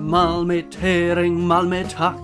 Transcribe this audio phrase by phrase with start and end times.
[0.00, 2.14] Mal mit Hering, mal mit Hack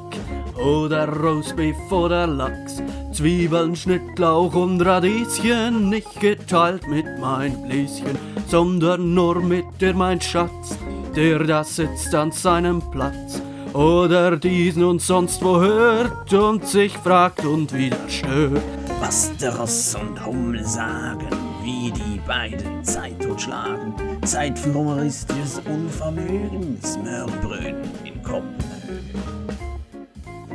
[0.57, 2.83] oder Roastbeef oder Lachs.
[3.13, 10.79] Zwiebeln, Schnittlauch und Radieschen, nicht geteilt mit mein Bläschen, sondern nur mit dir, mein Schatz,
[11.15, 13.43] der da sitzt an seinem Platz.
[13.75, 18.63] Oder diesen und sonst wo hört und sich fragt und wieder stört.
[19.01, 21.29] Was der Ross und Hummel sagen,
[21.63, 23.95] wie die beiden Zeit totschlagen.
[24.25, 29.23] Zeit für humoristisches Unvermögen, Smörbröten in Kopenhagen.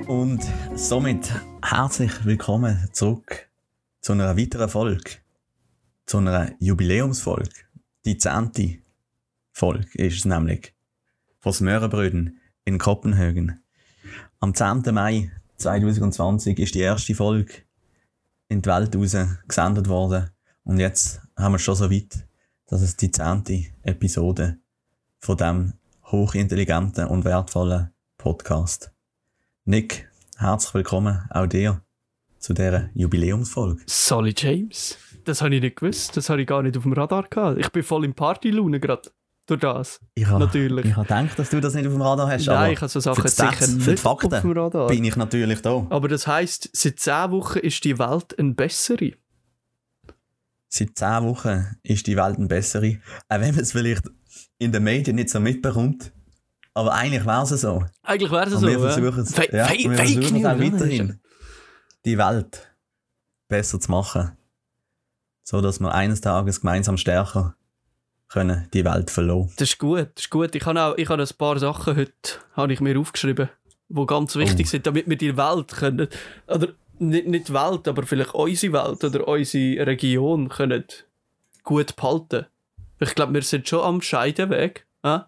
[0.06, 0.44] Und
[0.76, 1.32] somit
[1.64, 3.48] herzlich willkommen zurück
[4.02, 5.12] zu einer weiteren Folge,
[6.06, 7.56] zu einer Jubiläumsfolge.
[8.04, 8.80] Die zehnte
[9.54, 10.74] Folge ist es nämlich
[11.40, 13.64] von Smörbröten in Kopenhagen.
[14.42, 14.84] Am 10.
[14.92, 17.54] Mai 2020 ist die erste Folge
[18.50, 18.92] in die Welt
[19.48, 20.32] gesendet worden.
[20.68, 22.28] Und jetzt haben wir schon so weit,
[22.66, 24.58] dass es die zehnte Episode
[25.18, 28.92] von dem hochintelligenten und wertvollen Podcast.
[29.64, 31.82] Nick, herzlich willkommen auch dir
[32.40, 33.82] zu dieser Jubiläumsfolge.
[33.86, 37.24] Solly James, das habe ich nicht gewusst, das habe ich gar nicht auf dem Radar
[37.30, 37.60] gehabt.
[37.60, 39.10] Ich bin voll im Party-Laune gerade.
[39.46, 40.02] Durch das.
[40.16, 40.84] Ich habe, Natürlich.
[40.84, 42.46] Ich habe gedacht, dass du das nicht auf dem Radar hast.
[42.48, 44.52] Nein, ich habe so Sachen für die sicher Stats, für nicht die auf Fakten dem
[44.52, 44.88] Radar.
[44.88, 45.88] bin ich natürlich da.
[45.90, 49.14] Aber das heisst, seit 10 Wochen ist die Welt eine bessere.
[50.70, 52.98] Seit zehn Wochen ist die Welt eine bessere.
[53.30, 54.04] Auch wenn man es vielleicht
[54.58, 56.12] in den Medien nicht so mitbekommt.
[56.74, 57.86] Aber eigentlich wäre es so.
[58.04, 58.68] Eigentlich wäre es so.
[58.68, 61.20] wir versuchen es, Fe- ja, Fe- wir Fake versuchen es auch weiterhin,
[62.06, 62.76] die Welt
[63.48, 64.32] besser zu machen.
[65.44, 67.56] So dass wir eines Tages gemeinsam stärker
[68.28, 69.50] können die Welt verloren.
[69.58, 70.54] Das ist gut, das ist gut.
[70.54, 72.12] Ich habe auch ich habe ein paar Sachen heute
[72.54, 73.50] habe ich mir aufgeschrieben,
[73.88, 74.70] die ganz wichtig Oh.
[74.70, 76.10] sind, damit wir die Welt können,
[76.48, 76.68] oder
[77.00, 80.86] nicht, nicht die Welt, aber vielleicht unsere Welt oder unsere Region können
[81.64, 82.46] gut behalten.
[83.00, 84.88] Ich glaube, wir sind schon am Scheideweg.
[85.04, 85.20] Äh?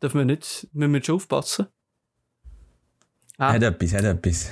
[0.00, 1.66] Darf man nicht, müssen wir schon aufpassen.
[3.38, 3.52] Ah.
[3.52, 4.50] Hat etwas, hat etwas.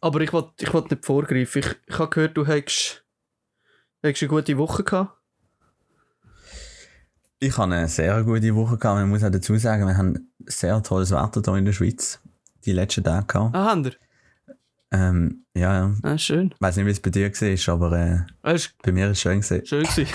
[0.00, 1.62] Aber ich wollte ich wollt nicht vorgreifen.
[1.62, 3.04] Ich, ich habe gehört, du hättest,
[4.02, 5.18] hättest eine gute Woche gehabt.
[7.38, 9.00] Ich hatte eine sehr gute Woche gehabt.
[9.00, 12.20] Man muss auch dazu sagen, wir haben sehr tolles Wetter hier in der Schweiz.
[12.64, 13.54] Die letzten Tage gehabt.
[13.54, 13.92] Ah, haben wir?
[14.94, 15.94] Ähm, ja, ja.
[16.04, 16.52] Ah, schön.
[16.54, 19.18] Ich weiß nicht, wie es bei dir war, aber äh, Ah, ist bei mir ist
[19.18, 19.66] es schön gewesen.
[19.66, 20.08] schön gewesen.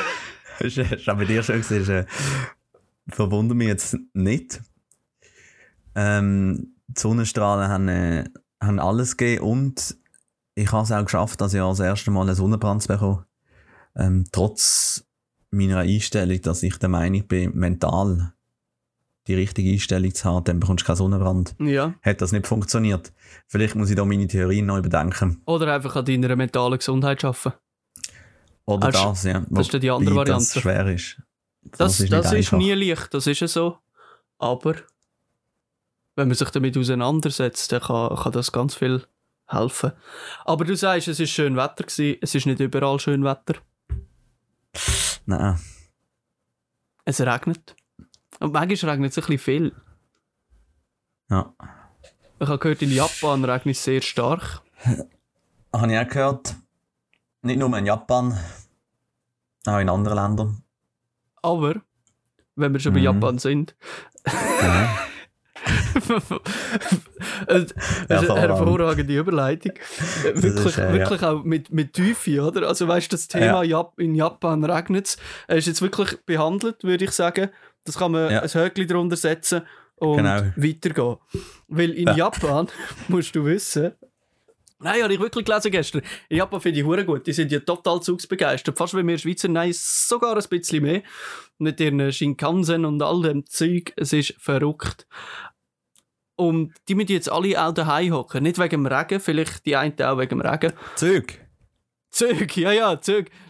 [0.60, 1.82] ist, ist auch bei dir schön gewesen.
[1.82, 2.06] Ist, äh,
[3.08, 4.62] verwundert mich jetzt nicht.
[5.94, 8.24] Ähm, die Sonnenstrahlen haben, äh,
[8.62, 9.96] haben alles gegeben und
[10.54, 13.26] ich habe es auch geschafft, dass ich das erste Mal einen Sonnenbrand bekomme.
[13.94, 15.04] Ähm, trotz
[15.50, 18.32] meiner Einstellung, dass ich der Meinung bin, mental
[19.26, 21.54] die richtige Einstellung zu haben, dann bekommst du keinen Sonnenbrand.
[21.58, 21.94] ja.
[22.02, 23.12] Hat das nicht funktioniert.
[23.46, 25.40] Vielleicht muss ich da meine Theorien neu bedenken.
[25.46, 27.54] Oder einfach an deiner mentalen Gesundheit arbeiten.
[28.66, 29.44] Oder Also, das, ja.
[29.48, 30.44] das ist die andere Variante.
[30.44, 31.20] Das schwer ist.
[31.78, 33.78] Das, ist das, ist nie leicht, das ist ja so.
[34.38, 34.74] Aber
[36.16, 39.04] wenn man sich damit auseinandersetzt, dann kann, kann das ganz viel
[39.46, 39.92] helfen.
[40.44, 42.18] Aber du sagst, es ist schön Wetter gewesen.
[42.20, 43.54] Es ist nicht überall schön Wetter.
[45.26, 45.58] Nein.
[47.04, 47.74] Es regnet.
[48.40, 49.72] Und manchmal regnet es ein bisschen viel.
[51.30, 51.54] Ja.
[52.40, 54.60] Ich habe gehört, in Japan regnet es sehr stark.
[55.74, 56.54] Habe ich auch gehört.
[57.42, 58.38] Nicht nur in Japan,
[59.66, 60.62] auch in anderen Ländern.
[61.42, 61.74] Aber,
[62.56, 63.04] wenn wir schon bei Mhm.
[63.04, 63.74] Japan sind,
[64.26, 64.98] Ja.
[67.46, 68.38] das ist eine Hervorragend.
[68.58, 69.72] hervorragende Überleitung.
[70.34, 70.92] Wirklich, äh, ja.
[70.92, 72.68] wirklich auch mit, mit Tiefe, oder?
[72.68, 75.16] Also weißt du, das Thema Jap in Japan regnet es.
[75.56, 77.50] ist jetzt wirklich behandelt, würde ich sagen.
[77.84, 78.40] Das kann man Ja.
[78.40, 79.62] ein Höckchen drunter setzen
[79.96, 80.42] und Genau.
[80.56, 81.16] weitergehen.
[81.68, 82.16] Weil in Ja.
[82.16, 82.68] Japan,
[83.08, 83.92] musst du wissen,
[84.80, 86.02] Nein, habe ich wirklich gelesen gestern.
[86.28, 87.26] In Japan finde ich hure gut.
[87.26, 88.76] Die sind ja total zugsbegeistert.
[88.76, 89.48] Fast wie wir Schweizer.
[89.48, 91.02] Nein, sogar ein bisschen mehr.
[91.56, 93.94] Mit ihren Shinkansen und all dem Zeug.
[93.96, 95.06] Es ist verrückt.
[96.36, 98.42] Und die müssen jetzt alle auch daheim hocken.
[98.42, 100.72] Nicht wegen dem Regen, vielleicht die einen auch wegen dem Regen.
[100.96, 101.24] Zug.
[102.10, 103.00] Zug, ja, ja.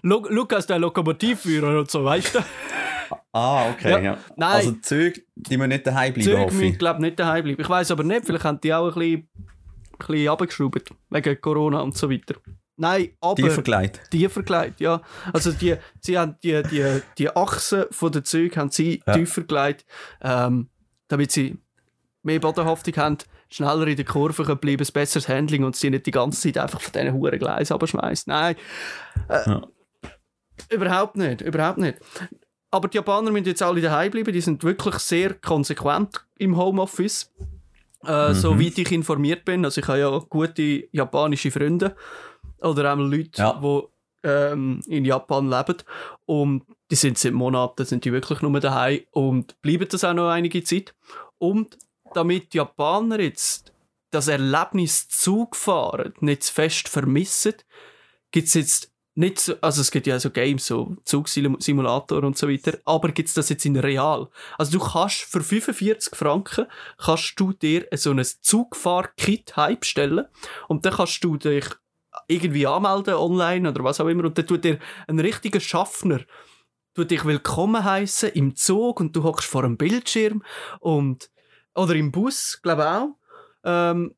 [0.02, 2.38] Lu Lukas, der Lokomotivführer und so, weißt du?
[3.32, 3.90] Ah, okay.
[3.90, 3.98] Ja.
[4.00, 4.18] Ja.
[4.36, 4.52] Nein.
[4.56, 6.78] Also Zug, die müssen nicht daheim bleiben, hoffe müssen, ich.
[6.78, 7.60] glaube nicht daheim bleiben.
[7.60, 10.90] Ich weiß aber nicht, vielleicht haben die auch ein bisschen, ein bisschen runtergeschraubt.
[11.10, 12.34] Wegen Corona und so weiter.
[12.76, 13.34] Nein, aber...
[13.36, 14.00] Die verkleidet.
[14.10, 15.00] tiefer gelegt, ja.
[15.32, 19.12] Also die, sie haben die, die, die Achse von der Züge haben sie Ja.
[19.14, 19.84] tiefer gelegt,
[20.20, 20.68] ähm,
[21.08, 21.56] damit sie
[22.24, 23.18] mehr Bodenhaftung haben,
[23.48, 26.58] schneller in der Kurve können bleiben, ein besseres Handling und sie nicht die ganze Zeit
[26.60, 28.32] einfach von diesen Huren Gleis abschmeißen.
[28.32, 28.56] Nein,
[29.28, 29.62] äh, Ja.
[30.70, 31.98] überhaupt nicht, überhaupt nicht.
[32.74, 37.32] Aber die Japaner müssen jetzt alle daheim bleiben, die sind wirklich sehr konsequent im Homeoffice.
[38.04, 38.34] Äh, Mhm.
[38.34, 41.94] Soweit ich informiert bin, also ich habe ja gute japanische Freunde
[42.60, 43.52] oder auch Leute, Ja.
[43.62, 45.76] die ähm, in Japan leben
[46.26, 50.28] und die sind seit Monaten sind die wirklich nur daheim und bleiben das auch noch
[50.30, 50.94] einige Zeit.
[51.38, 51.78] Und
[52.12, 53.72] damit die Japaner jetzt
[54.10, 57.54] das Erlebnis Zugfahren nicht zu fest vermissen,
[58.32, 62.48] gibt es jetzt nicht so, also es gibt ja so Games, so Zugsimulator und so
[62.48, 64.28] weiter, aber gibt es das jetzt in real?
[64.58, 66.66] Also du kannst für 45 Franken
[66.98, 70.26] kannst du dir so ein Zugfahr-Kit bestellen
[70.68, 71.66] und dann kannst du dich
[72.28, 76.20] irgendwie anmelden online oder was auch immer und dann tut dir ein richtiger Schaffner
[76.94, 80.44] tut dich willkommen heißen im Zug und du hockst vor einem Bildschirm
[80.78, 81.28] und
[81.74, 83.08] oder im Bus, glaube auch.
[83.64, 84.14] Ähm,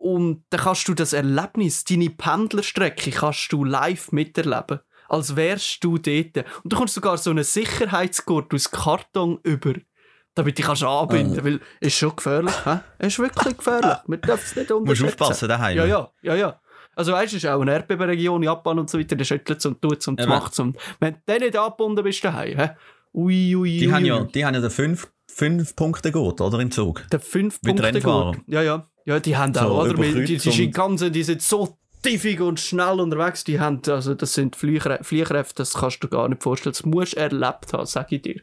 [0.00, 4.80] und dann kannst du das Erlebnis, deine Pendlerstrecke, kannst du live miterleben.
[5.10, 6.38] Als wärst du dort.
[6.64, 9.74] Und du kannst sogar so einen Sicherheitsgurt aus Karton über,
[10.34, 11.44] damit du kannst anbinden, äh.
[11.44, 12.54] weil ist schon gefährlich.
[12.64, 12.78] Hä?
[12.98, 13.98] Ist wirklich gefährlich.
[14.06, 15.04] Man darf es nicht unterschätzen.
[15.04, 15.76] Musst aufpassen daheim.
[15.76, 16.60] Ja, ja, ja, ja.
[16.96, 19.66] Also weißt du, es ist auch eine Erdbebenregion, Japan und so weiter, der schüttelt es
[19.66, 20.60] und tut es und ja, macht es.
[20.60, 22.70] Und wenn du nicht angebunden bist daheim, hä?
[23.12, 26.58] Ui, ui, die, ui, haben ja, die haben ja den 5 fünf Punkte gut, oder
[26.58, 27.04] im Zug?
[27.12, 28.38] Der 5 Punkte gut.
[28.46, 28.86] Ja, ja.
[29.10, 29.94] Ja, die haben so, auch, oder?
[29.94, 34.54] Die, die, Shinkansen, die sind so tiefig und schnell unterwegs, die haben, also das sind
[34.54, 36.74] Fliehkräfte, das kannst du dir gar nicht vorstellen.
[36.74, 38.40] Das musst du erlebt haben, sag ich dir.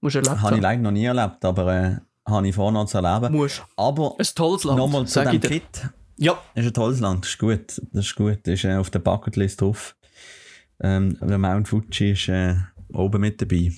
[0.00, 0.46] Musst erlebt habe haben.
[0.46, 3.34] Habe ich leider noch nie erlebt, aber äh, habe ich vor noch zu erleben.
[3.34, 3.64] Musst.
[3.74, 5.90] Aber ein tolles Land, nochmal zu dem Kit.
[6.18, 6.38] Ja.
[6.54, 7.82] ist ein tolles Land, das ist gut.
[7.92, 9.96] Das ist gut, das ist äh, auf der Bucketlist drauf.
[10.78, 12.54] Ähm, der Mount Fuji ist äh,
[12.92, 13.72] oben mit dabei.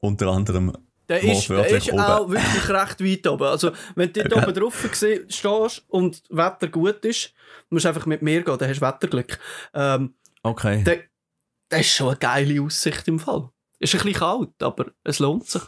[0.00, 0.72] Unter anderem
[1.08, 3.44] der ist, der ist auch wirklich recht weit oben.
[3.44, 7.32] Also, wenn du dort oben drauf stehst und das Wetter gut ist,
[7.70, 9.38] musst du einfach mit mir gehen, dann hast du Wetterglück.
[9.74, 10.82] Ähm, okay.
[10.84, 11.04] Der,
[11.70, 13.50] der ist schon eine geile Aussicht im Fall.
[13.78, 15.62] Ist ein bisschen kalt, aber es lohnt sich.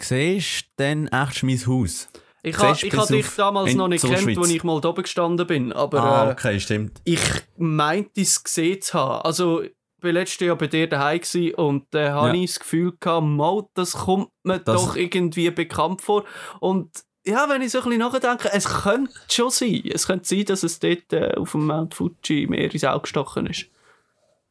[0.00, 2.08] Siehst du denn echt mein Haus?
[2.42, 5.72] Ich habe ha dich damals noch nicht kennt, als ich mal da oben gestanden bin.
[5.72, 6.98] Aber, ah, okay, stimmt.
[7.00, 7.20] Äh, ich
[7.56, 9.22] meinte es gesehen zu haben.
[9.22, 9.64] Also,
[10.00, 11.20] war letztes Jahr bei dir daheim
[11.56, 12.22] und da äh, ja.
[12.22, 16.24] hatte ich das Gefühl, gehabt, mal, das kommt mir das doch irgendwie bekannt vor.
[16.60, 19.82] Und ja, wenn ich so ein bisschen nachdenke, es könnte schon sein.
[19.92, 23.46] Es könnte sein, dass es dort äh, auf dem Mount Fuji mehr ins Auge gestochen
[23.46, 23.66] ist.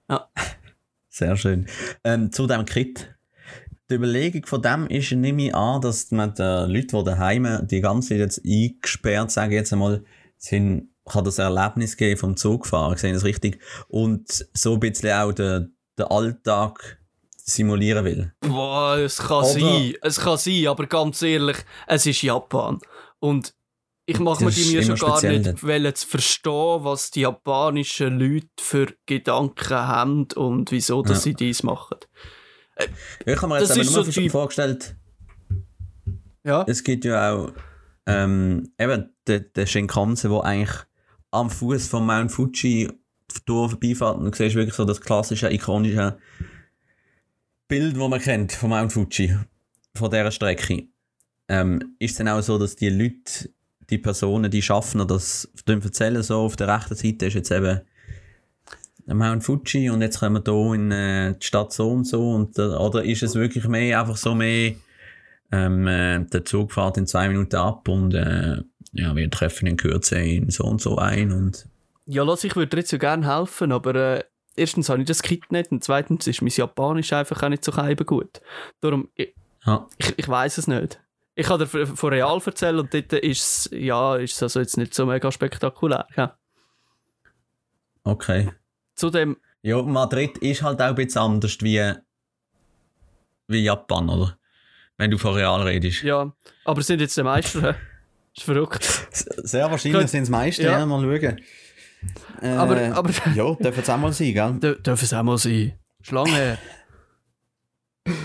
[0.09, 0.30] Ja.
[1.09, 1.68] Sehr schön.
[2.03, 3.15] Ähm, zu diesem Kit.
[3.89, 7.81] Die Überlegung von dem ist, nehme ich an, dass man die Leute, die daheim die
[7.81, 10.03] ganze Zeit jetzt eingesperrt, sage ich jetzt einmal,
[10.38, 13.62] sind kann das Erlebnis geben vom Zugfahren, sehe ich das richtig?
[13.88, 17.00] Und so ein bisschen auch den, den Alltag
[17.38, 18.34] simulieren will.
[18.42, 21.57] Boah, es kann Oder sein, es kann sein, aber ganz ehrlich,
[21.88, 22.80] es ist Japan.
[23.19, 23.54] Und
[24.07, 28.48] ich mache mir die mir schon gar nicht wollen, zu verstehen, was die japanischen Leute
[28.60, 31.22] für Gedanken haben und wieso dass ja.
[31.22, 31.98] sie dies machen.
[32.75, 32.88] Äh,
[33.25, 34.96] ich habe mir jetzt nur so vorgestellt,
[36.44, 36.66] ja.
[36.68, 37.52] es gibt ja auch
[38.06, 40.86] ähm, eben den, den Shinkansen, wo eigentlich
[41.36, 42.90] am Fuß von Mount Fuji
[43.46, 46.18] durch vorbeifährt und du siehst wirklich so das klassische, ikonische
[47.68, 49.36] Bild, das man kennt von Mount Fuji,
[49.96, 50.88] von dieser Strecke.
[51.48, 53.50] Ähm, ist es dann auch so, dass die Leute,
[53.90, 57.81] die Personen, die Schaffner das erzählen, so auf der rechten Seite ist jetzt eben
[59.08, 62.58] Mount Fuji und jetzt kommen wir hier in äh, die Stadt so und so und,
[62.58, 64.74] äh, oder ist es wirklich mehr, einfach so mehr
[65.52, 68.62] ähm, äh, der Zug fährt in zwei Minuten ab und äh,
[68.95, 71.68] ja, wir treffen in Kürze in so und so ein und...
[72.06, 74.24] Ja, lass, ich würde dir jetzt so gerne helfen, aber äh,
[74.56, 77.71] erstens habe ich das Kit nicht und zweitens ist mein Japanisch einfach auch nicht so
[77.71, 78.42] gut.
[78.80, 79.33] Darum, ich,
[79.65, 79.88] ja.
[79.97, 81.01] ich, ich weiß es nicht.
[81.36, 84.94] Ich kann dir von Real erzählen und dort ist es, ja, ist also jetzt nicht
[84.94, 86.07] so mega spektakulär.
[86.16, 86.37] Ja.
[88.04, 88.52] Okay.
[88.95, 89.37] Zudem...
[89.61, 91.92] Ja, Madrid ist halt auch ein bisschen anders wie,
[93.47, 94.37] wie Japan, oder?
[94.97, 96.04] Wenn du von Real redest.
[96.04, 96.31] Ja,
[96.64, 97.23] aber sind jetzt die
[98.35, 99.07] Meister, ist verrückt.
[99.47, 100.80] Sehr wahrscheinlich sind es meiste, ja.
[100.80, 100.85] ja.
[100.85, 101.42] mal schauen.
[102.42, 104.75] Äh, aber, aber, ja, dürfen es auch mal sein, gell?
[104.75, 105.73] Dürfen es auch mal sein.
[106.01, 106.59] Schlange.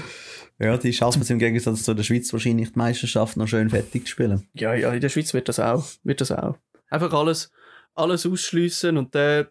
[0.59, 4.05] ja, die schaffen es im Gegensatz zu der Schweiz wahrscheinlich die Meisterschaft noch schön fertig
[4.05, 4.47] zu spielen.
[4.55, 5.87] Ja, ja, in der Schweiz wird das auch.
[6.05, 6.57] Wird das auch.
[6.91, 7.51] Einfach alles,
[7.95, 9.47] alles ausschliessen und dann,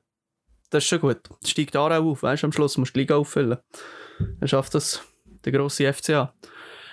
[0.69, 1.21] das ist schon gut.
[1.43, 3.57] Steigt da auch auf, weißt du, am Schluss musst du die Liga auffüllen.
[4.39, 5.01] Dann schafft das
[5.43, 6.35] der grosse FCA.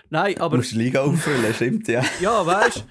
[0.08, 0.52] Nein, aber.
[0.52, 2.02] Du musst die Liga auffüllen, stimmt, ja.
[2.20, 2.82] ja, weißt du.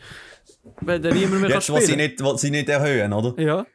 [0.81, 1.87] Wenn dann niemand mehr Jetzt, kann spielen.
[1.87, 3.41] Sie nicht, will sie nicht erhöhen, oder?
[3.41, 3.65] Ja.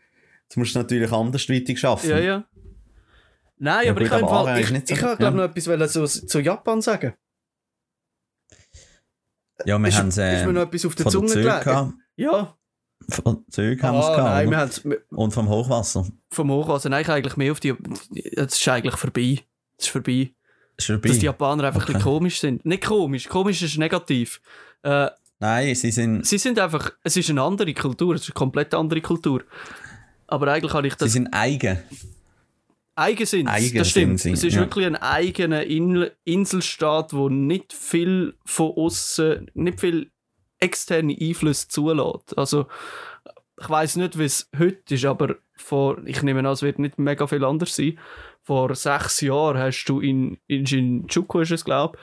[0.45, 2.11] Jetzt musst du natürlich andersweitig schaffen.
[2.11, 2.45] Ja, ja.
[3.59, 6.81] Nein, ja, aber, ich, Fall, ich, ich, ich kann glaube noch etwas zu, zu Japan
[6.81, 7.15] sagen.
[9.67, 10.19] Ja, wir haben es.
[10.19, 12.03] Äh, ist mir noch etwas auf der Zunge gelegen?
[12.17, 12.57] Ja.
[13.09, 14.85] Von Züg haben wir es ah, gehabt.
[15.11, 16.07] Und vom Hochwasser.
[16.31, 16.89] Vom Hochwasser.
[16.89, 17.75] Nein, ich eigentlich mehr auf die.
[18.37, 19.45] Es ist eigentlich vorbei.
[19.77, 20.35] Es ist vorbei.
[20.77, 21.09] Ist vorbei.
[21.09, 21.93] Dass die Japaner einfach okay.
[21.93, 22.65] ein bisschen komisch sind.
[22.65, 24.41] Nicht komisch, komisch ist negativ.
[24.83, 25.09] Äh,
[25.41, 26.27] Nein, sie sind.
[26.27, 26.93] Sie sind einfach.
[27.03, 29.43] Es ist eine andere Kultur, es ist eine komplett andere Kultur.
[30.27, 31.09] Aber eigentlich habe ich das.
[31.11, 31.79] Sie sind eigen.
[32.95, 34.21] Eigen, sind Eigen das stimmt.
[34.21, 34.61] sind sie, es ist ja.
[34.61, 40.11] wirklich ein eigener In Inselstaat, wo nicht viel von außen, nicht viel
[40.59, 42.37] externe Einfluss zulässt.
[42.37, 42.67] Also
[43.61, 46.99] ich weiß nicht, wie es heute ist, aber vor, ich nehme an, es wird nicht
[46.99, 47.99] mega viel anders sein.
[48.43, 51.99] Vor sechs Jahren hast du in, in Shinjuku, ist es glaube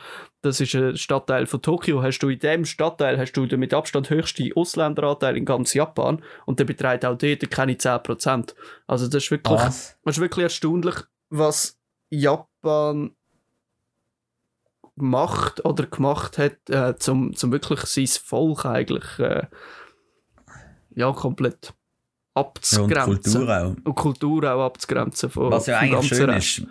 [0.47, 3.73] das ist ein Stadtteil von Tokio, hast du in dem Stadtteil hast du den mit
[3.73, 8.55] Abstand höchsten Ausländeranteil in ganz Japan und der beträgt auch dort keine 10%.
[8.87, 9.97] Also das ist wirklich, Was?
[10.03, 10.95] das ist wirklich erstaunlich,
[11.29, 13.11] was Japan
[14.95, 19.45] macht oder gemacht hat, äh, zum, zum wirklich sein Volk eigentlich äh,
[20.97, 23.05] ja, komplett Ja, und abzugrenzen.
[23.33, 23.75] Kultur auch.
[23.85, 26.59] Und Kultur auch abzugrenzen von Was ja eigentlich schön Rest.
[26.59, 26.67] ist.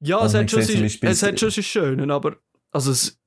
[0.00, 2.36] Ja, Also es, hat schon Beispiel- es hat schon Schönes, aber
[2.72, 3.18] also es,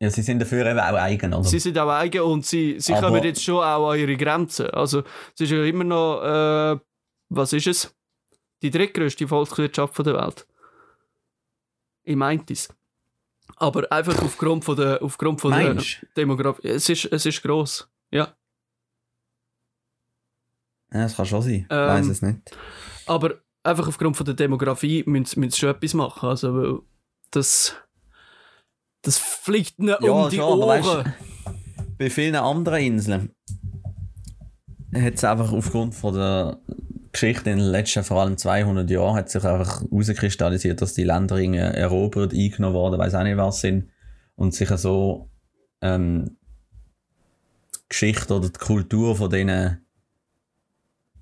[0.00, 1.44] Ja, sie sind dafür eben auch eigen, oder?
[1.44, 4.66] sie sind auch eigen und sie, sie Aber- kommen jetzt schon auch an ihre Grenzen.
[4.70, 5.02] Also
[5.34, 6.78] es ist ja immer noch, äh,
[7.30, 7.94] was ist es?
[8.62, 10.46] Die drittgrößte Volkswirtschaft von der Welt.
[12.04, 12.68] Ich meinte es.
[13.56, 16.04] Aber einfach aufgrund von der, aufgrund von der Meinst?
[16.16, 16.68] Demografie.
[16.68, 17.88] Es ist, es ist gross.
[18.10, 18.34] Ja.
[20.92, 21.52] Ja, das kann schon sein.
[21.52, 22.38] Ich Ähm, weiß es nicht.
[23.06, 26.28] Aber einfach aufgrund von der Demografie müssen, müssen sie schon etwas machen.
[26.28, 26.78] Also, weil
[27.30, 27.74] das,
[29.02, 31.14] das fliegt ihnen Ja, um die schon, aber weißt Ohren.
[31.98, 33.30] Bei vielen anderen Inseln
[34.94, 36.60] hat es einfach aufgrund von der
[37.12, 41.38] Geschichte in den letzten vor allem 200 Jahren hat sich einfach herauskristallisiert, dass die Länder
[41.38, 43.90] erobert, eingenommen worden, weiß auch nicht was sind
[44.34, 45.30] und sich so
[45.80, 46.36] ähm,
[47.74, 49.85] die Geschichte oder die Kultur von diesen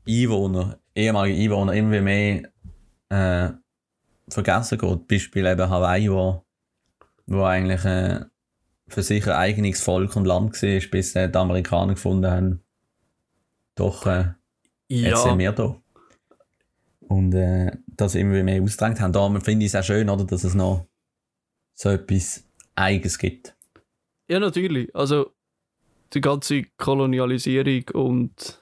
[0.07, 2.51] Einwohnern, ehemaligen Einwohnern irgendwie mehr
[3.09, 3.53] äh,
[4.29, 5.09] vergessen geht.
[5.09, 6.45] Beispiel eben Hawaii, wo,
[7.27, 8.21] wo eigentlich äh,
[8.89, 12.61] für sich ein eigenes Volk und Land war, bis äh, die Amerikaner gefunden haben,
[13.77, 14.35] doch, äh,
[14.89, 15.77] jetzt sind Ja, wir da.
[17.01, 19.13] Und äh, das irgendwie mehr ausgedrängt haben.
[19.13, 20.87] Darum finde ich es auch schön, oder, dass es noch
[21.75, 22.45] so etwas
[22.75, 23.57] Eigens gibt.
[24.29, 24.95] ja, natürlich.
[24.95, 25.33] Also,
[26.13, 28.59] die ganze Kolonialisierung und,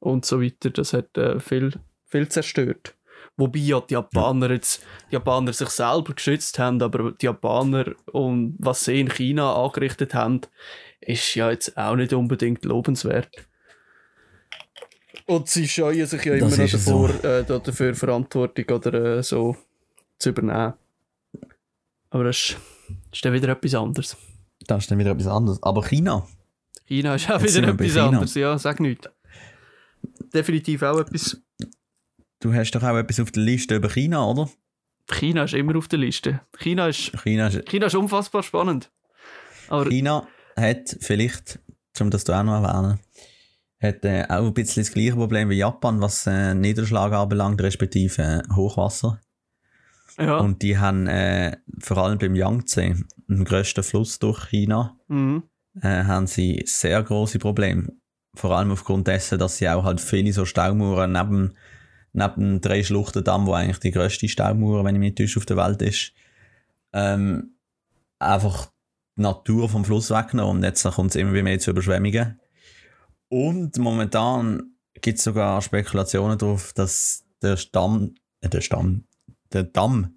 [0.00, 1.72] und so weiter, das hat äh, viel,
[2.06, 2.94] viel zerstört.
[3.36, 8.56] Wobei ja die Japaner jetzt, die Japaner sich selber geschützt haben, aber die Japaner und
[8.58, 10.40] was sie in China angerichtet haben,
[11.00, 13.30] ist ja jetzt auch nicht unbedingt lobenswert.
[15.26, 17.28] Und sie scheuen sich ja immer noch davor, so.
[17.28, 19.56] äh, da dafür Verantwortung oder äh, so
[20.18, 20.74] zu übernehmen.
[22.10, 22.56] Aber das ist,
[23.12, 24.16] ist dann wieder etwas anderes.
[24.66, 25.62] Das ist dann wieder etwas anderes.
[25.62, 26.26] Aber China,
[26.84, 29.08] China ist auch Jetzt wieder etwas anderes, ja, sag nicht.
[30.32, 31.40] Definitiv auch etwas.
[32.40, 34.48] du hast doch auch etwas auf der Liste über China, oder?
[35.10, 36.40] China ist immer auf der Liste.
[36.58, 38.90] China ist, China, ist- China ist unfassbar spannend.
[39.68, 40.26] Aber China
[40.56, 41.58] hat vielleicht,
[42.00, 43.00] um das du auch noch erwähnen,
[43.80, 48.22] hat äh, auch ein bisschen das gleiche Problem wie Japan, was äh, Niederschlag anbelangt, respektive
[48.48, 49.20] äh, Hochwasser.
[50.18, 52.94] ja, Und die haben äh, vor allem beim Yangtze,
[53.28, 55.44] dem grössten Fluss durch China, mhm.
[55.82, 57.88] äh, haben sie sehr große Probleme.
[58.34, 61.54] Vor allem aufgrund dessen, dass sie auch halt viele so Staumauern neben,
[62.12, 65.82] neben drei Schluchtendamm, wo eigentlich die grösste Staumauer, wenn ich mich täusche, auf der Welt
[65.82, 66.12] ist,
[66.92, 67.54] ähm,
[68.18, 68.70] einfach
[69.16, 72.40] die Natur vom Fluss weggenommen und jetzt kommt es immer mehr zu Überschwemmungen.
[73.28, 79.04] Und momentan gibt es sogar Spekulationen darauf, dass der Stamm, äh, der Stamm,
[79.52, 80.16] der Damm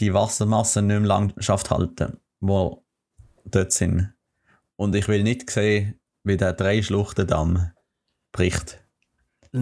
[0.00, 2.84] die Wassermasse nicht mehr lang schafft halten, wo
[3.44, 4.12] dort sind.
[4.76, 7.70] Und ich will nicht sehen, wie der Dreischluchtendamm
[8.32, 8.82] bricht.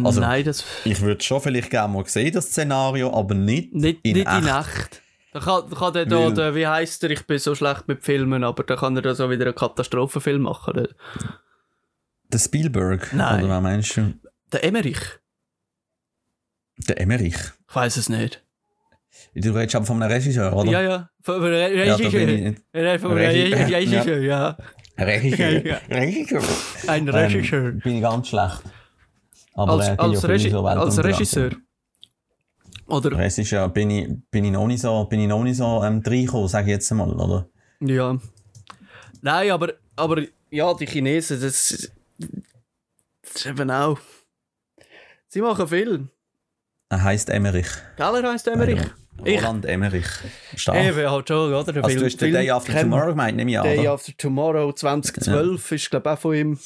[0.03, 4.01] Also- Nein, das Ich würde schon vielleicht gerne mal sehen, das Szenario, aber nicht, nicht,
[4.03, 4.45] in nicht in echt.
[4.47, 5.03] Nacht.
[5.33, 8.03] Da kann, da kann der, da, der, wie heisst er, ich bin so schlecht mit
[8.05, 10.75] Filmen, aber da kann er da so wieder einen Katastrophenfilm machen.
[10.75, 10.89] Der,
[12.33, 13.45] Der Spielberg, Nein.
[13.45, 14.15] oder was meinst du?
[14.53, 15.01] der Emmerich.
[16.89, 17.37] Der Emmerich.
[17.69, 18.43] Ich weiß es nicht.
[19.35, 20.71] Du redest aber von einem Regisseur, oder?
[20.71, 21.11] Ja, ja.
[21.23, 22.55] Von einem Regisseur.
[22.73, 24.57] Ja, von einem Regi- Regisseur, ja.
[24.99, 25.67] Regisseur.
[25.67, 25.81] Ja.
[25.91, 26.43] Regisseur.
[26.87, 27.73] Ein Ähm, Regisseur.
[27.73, 28.63] bin ich ganz schlecht.
[29.55, 31.05] Aber Als, äh, als, Regi als.
[31.05, 31.51] Regisseur.
[32.87, 36.03] Oder, Regisseur bin ich, bin ich noch nicht so, bin ich noch nicht so ähm,
[36.05, 37.49] reingekommen, sage ich jetzt mal, oder?
[37.81, 38.19] ja.
[39.23, 41.91] Nein, aber, aber ja, die Chinesen, das,
[43.23, 43.99] das ist eben auch.
[45.29, 46.09] Sie machen viel.
[46.91, 47.69] Er heisst Emmerich.
[47.97, 48.83] Gell, er heisst Emmerich?
[49.21, 50.07] Roland Emmerich.
[50.57, 50.85] Stark.
[50.85, 51.73] Eben, halt schon, oder?
[51.73, 52.81] Der also du Film- hast den Film Day After wir.
[52.83, 53.93] Tomorrow gemeint, nehme ich an, Day oder?
[53.93, 56.59] After Tomorrow 2012 ist, glaube ich, auch von ihm,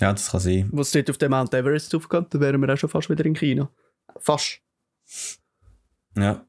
[0.00, 0.68] Ja, das kann sein.
[0.72, 2.26] wo es dort auf den Mount Everest aufgeht.
[2.30, 3.68] Da wären wir auch schon fast wieder in China.
[4.20, 4.60] Fast.
[6.16, 6.44] Ja,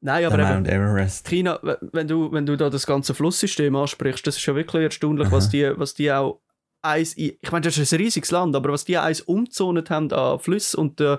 [0.00, 1.26] Nein, aber der eben, Mount Everest.
[1.28, 5.30] China, wenn du, wenn du da das ganze Flusssystem ansprichst, das ist ja wirklich erstaunlich,
[5.30, 6.40] was die, was die auch
[6.82, 10.38] eins, ich meine, das ist ein riesiges Land, aber was die eins umzonet haben an
[10.38, 11.16] Flüssen und äh,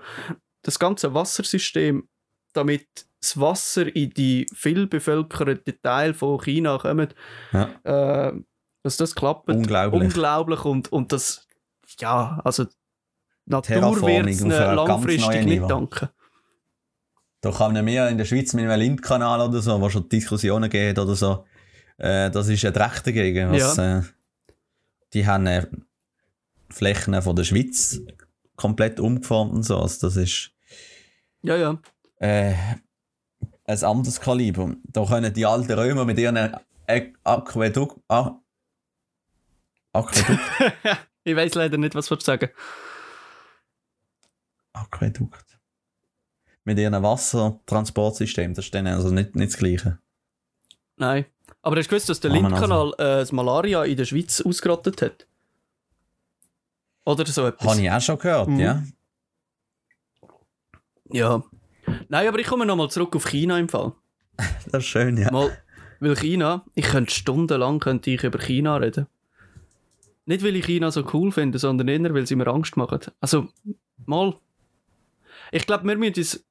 [0.62, 2.08] das ganze Wassersystem,
[2.58, 2.88] damit
[3.22, 7.16] das Wasser in die viel bevölkerten Teil von China kommt,
[7.52, 7.70] Ja.
[8.30, 8.34] äh,
[8.84, 9.50] dass das klappt.
[9.50, 10.02] Unglaublich.
[10.02, 11.48] Unglaublich und, und das,
[12.00, 12.66] ja, also
[13.46, 16.10] Natur wird es langfristig nicht danken.
[17.42, 20.98] Da kann mehr in der Schweiz mit einem Lindkanal oder so, wo schon Diskussionen geht
[21.00, 21.46] oder so.
[21.98, 23.52] Äh, das ist ein Recht dagegen.
[23.52, 24.02] Was, äh,
[25.14, 25.66] die haben äh,
[26.70, 28.02] Flächen von der Schweiz
[28.56, 29.78] komplett umgeformt und so.
[29.80, 30.52] Also das ist
[31.42, 31.80] Ja, ja.
[32.20, 32.54] Äh,
[33.66, 34.76] ein anderes Kaliber.
[34.86, 36.56] Da können die alten Römer mit ihren
[37.24, 38.00] Aquädukt.
[38.08, 38.36] Ah,
[39.94, 40.40] Aquädukt.
[41.24, 42.50] Ich weiß leider nicht, was du sagen
[44.72, 45.60] Aquädukt.
[46.64, 48.54] Mit ihren Wassertransportsystemen.
[48.54, 50.00] Das ist dann also nicht, nicht das Gleiche.
[50.96, 51.26] Nein.
[51.62, 55.28] Aber hast du gewusst, dass der Lindkanal äh, das Malaria in der Schweiz ausgerottet hat?
[57.06, 57.68] Oder so etwas?
[57.68, 58.60] Habe ich auch schon gehört, Mhm.
[58.60, 58.84] ja.
[61.12, 61.44] Ja.
[62.10, 63.94] Nein, aber ich komme nochmal zurück auf China im Fall.
[64.72, 65.32] Das ist schön, ja.
[65.32, 65.58] Mal,
[66.00, 69.08] weil China, ich könnte stundenlang könnte ich über China reden.
[70.26, 73.00] Nicht, weil ich China so cool finde, sondern eher, weil sie mir Angst machen.
[73.22, 73.48] Also,
[74.06, 74.36] mal.
[75.52, 76.42] Ich glaube, wir müssen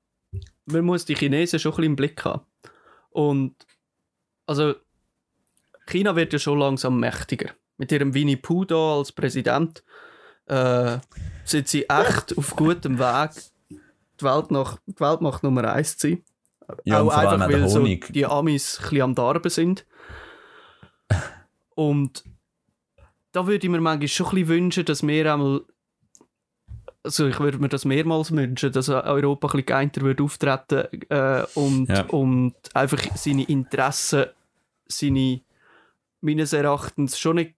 [0.66, 2.42] man muss die Chinesen schon ein bisschen im Blick haben.
[3.10, 3.54] Und,
[4.46, 4.74] also,
[5.86, 7.50] China wird ja schon langsam mächtiger.
[7.78, 8.66] Mit ihrem Winnie Pooh
[8.98, 9.84] als Präsident
[10.46, 10.98] äh,
[11.44, 13.30] sind sie echt auf gutem Weg,
[14.20, 16.22] die, Welt nach, die Weltmacht Nummer 1 zu sein.
[16.84, 19.86] Ja, auch einfach, weil so die Amis ein bisschen am Darben sind.
[21.74, 22.24] Und
[23.32, 25.60] da würde ich mir manchmal schon ein bisschen wünschen, dass wir einmal
[27.04, 31.44] also ich würde mir das mehrmals wünschen, dass Europa ein bisschen geeinter würde auftreten äh,
[31.54, 32.04] und, Ja.
[32.06, 34.24] und einfach seine Interessen,
[34.88, 35.40] seine
[36.20, 37.54] meines Erachtens schon nicht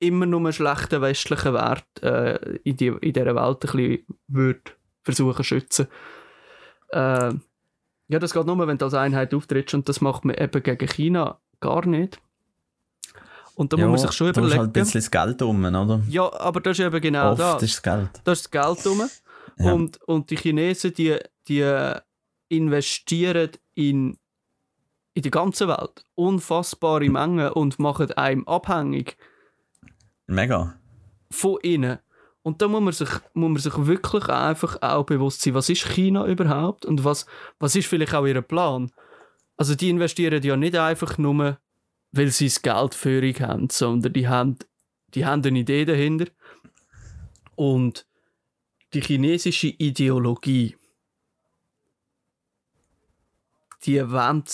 [0.00, 4.62] immer nur schlechten westlichen Wert äh, in, die, in dieser Welt ein bisschen würde
[5.08, 5.88] versuchen zu schützen.
[6.90, 7.32] Äh,
[8.08, 10.88] ja, das geht nur, wenn du als Einheit auftrittst und das macht man eben gegen
[10.88, 12.20] China gar nicht.
[13.54, 14.60] Und da muss man sich schon da ist überlegen.
[14.60, 16.00] halt ein bisschen das Geld rum, oder?
[16.08, 17.62] ja, aber das ist eben genau Oft das.
[17.62, 18.10] ist das Geld.
[18.24, 19.08] Da ist das Geld rum.
[19.58, 19.72] Ja.
[19.72, 21.18] Und, und die Chinesen, die,
[21.48, 21.92] die
[22.48, 24.16] investieren in,
[25.14, 29.16] in die ganze Welt unfassbare Mengen und machen einem abhängig
[30.26, 30.74] Mega.
[31.30, 31.98] von ihnen.
[32.42, 35.86] Und da muss man sich, muss man sich wirklich einfach auch bewusst sein, was ist
[35.88, 37.26] China überhaupt und was,
[37.58, 38.90] was ist vielleicht auch ihr Plan.
[39.56, 41.58] Also die investieren ja nicht einfach nur,
[42.12, 44.56] weil sie das Geld für euch haben, sondern die haben,
[45.14, 46.26] die haben eine Idee dahinter.
[47.56, 48.06] Und
[48.94, 50.76] die chinesische Ideologie,
[53.84, 54.44] die wollen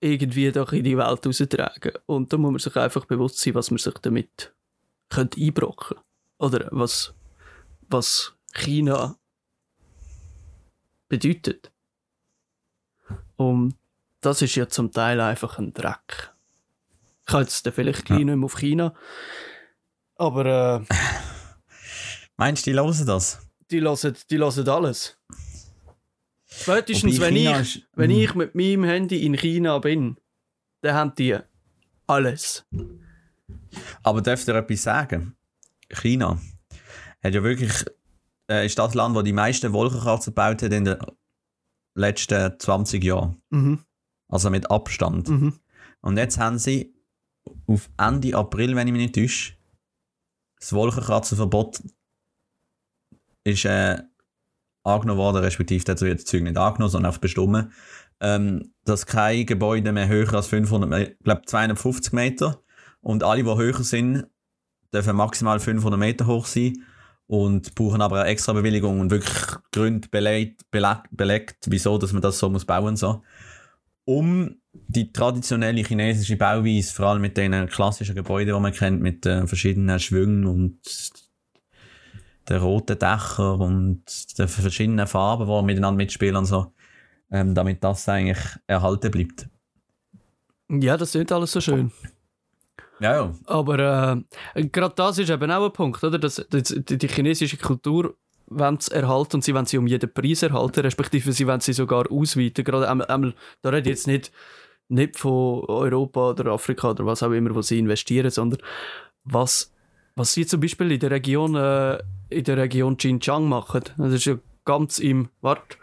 [0.00, 1.92] irgendwie doch in die Welt raustragen.
[2.06, 4.54] Und da muss man sich einfach bewusst sein, was man sich damit
[5.10, 5.98] könnte einbrocken
[6.40, 7.12] Oder was,
[7.88, 9.16] was China
[11.08, 11.70] bedeutet.
[13.36, 13.74] Und
[14.20, 16.32] das ist ja zum Teil einfach ein Dreck.
[17.20, 18.24] Ich kann jetzt vielleicht gleich Ja.
[18.24, 18.94] nicht mehr auf China.
[20.16, 20.94] Aber äh,
[22.36, 23.46] Meinst du, die hören das?
[23.70, 25.16] die hören, die hören alles.
[26.46, 28.18] Spätestens, Wobei wenn China ich, ist- wenn Hm.
[28.18, 30.16] ich mit meinem Handy in China bin,
[30.80, 31.38] dann haben die
[32.06, 32.64] alles.
[34.02, 35.36] Aber darf dir etwas sagen?
[35.92, 36.40] China
[37.22, 37.72] hat ja wirklich,
[38.50, 40.98] äh, ist das Land, das die meisten Wolkenkratzen gebaut hat in den
[41.94, 43.42] letzten 20 Jahren.
[43.50, 43.84] Mhm.
[44.28, 45.28] Also mit Abstand.
[45.28, 45.58] Mhm.
[46.00, 46.94] Und jetzt haben sie
[47.66, 49.54] auf Ende April, wenn ich mich nicht täusche,
[50.58, 51.82] das Wolkenkratzenverbot
[53.44, 53.98] ist äh,
[54.84, 57.72] angenommen worden, respektive dazu das Zeug nicht angenommen, sondern auf bestimmen,
[58.20, 62.62] ähm, dass kein Gebäude mehr höher als 500, Me- ich glaube 250 Meter
[63.00, 64.26] und alle, die höher sind,
[64.92, 66.84] dürfen maximal 500 Meter hoch sein
[67.26, 69.36] und brauchen aber eine extra Bewilligung und wirklich
[69.72, 73.22] Gründe belegt, belegt, belegt wieso dass man das so muss bauen so
[74.04, 79.26] um die traditionelle chinesische Bauweise, vor allem mit den klassischen Gebäuden, die man kennt, mit
[79.26, 80.78] äh, verschiedenen Schwüngen und
[82.48, 86.72] den roten Dächern und den verschiedenen Farben, die miteinander mitspielen und so,
[87.30, 89.48] ähm, damit das eigentlich erhalten bleibt.
[90.68, 91.92] Ja, das ist alles so schön.
[93.00, 93.34] Ja, ja.
[93.46, 96.18] Aber äh, gerade das ist eben auch ein Punkt, oder?
[96.18, 98.14] Das, das, die, die chinesische Kultur
[98.46, 101.72] wollen sie erhalten und sie wollen sie um jeden Preis erhalten, respektive sie wollen sie
[101.72, 102.64] sogar ausweiten.
[102.64, 104.32] Gerade einmal, einmal, da rede ich jetzt nicht,
[104.88, 108.60] nicht von Europa oder Afrika oder was auch immer, wo sie investieren, sondern
[109.24, 109.72] was,
[110.16, 113.84] was sie zum Beispiel in der Region, äh, in der Region Xinjiang machen.
[113.96, 115.78] Das ist ja ganz im, warte,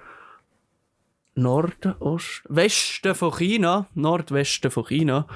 [1.35, 5.27] Norden, Ost, Westen von China, Nordwesten von China,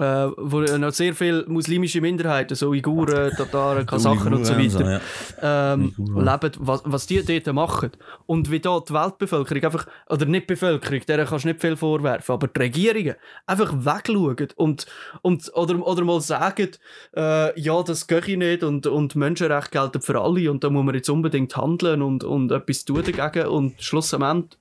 [0.00, 5.00] äh, wo noch sehr viele muslimische Minderheiten, so Uiguren, Tataren, Kasachen und so weiter,
[5.42, 6.24] ähm, Uiguren.
[6.24, 7.90] leben, was, was die dort machen.
[8.26, 11.76] Und wie da die Weltbevölkerung einfach, oder nicht die Bevölkerung, der kannst du nicht viel
[11.76, 13.14] vorwerfen, aber die Regierungen
[13.46, 14.86] einfach wegschauen und,
[15.22, 16.70] und, oder, oder mal sagen,
[17.14, 20.84] äh, ja, das gehe ich nicht und, und Menschenrechte gelten für alle und da muss
[20.84, 24.58] man jetzt unbedingt handeln und, und etwas tun dagegen und schlussendlich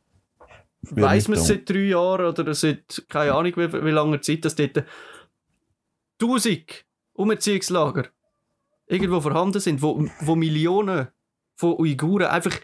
[0.82, 4.56] weiss man es seit drei Jahren oder seit keine Ahnung wie, wie langer Zeit, dass
[4.56, 4.84] dort
[6.20, 8.10] tausend Umerziehungslager
[8.86, 11.08] irgendwo vorhanden sind, wo, wo Millionen
[11.56, 12.60] von Uiguren einfach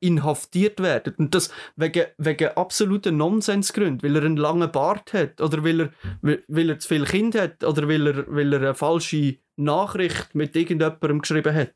[0.00, 1.14] inhaftiert werden.
[1.16, 5.92] Und das wegen, wegen absoluten Nonsensgründen, weil er einen langen Bart hat oder weil er,
[6.22, 10.54] weil, er zu viel Kind hat oder weil er, weil er eine falsche Nachricht mit
[10.54, 11.72] irgendjemandem geschrieben hat.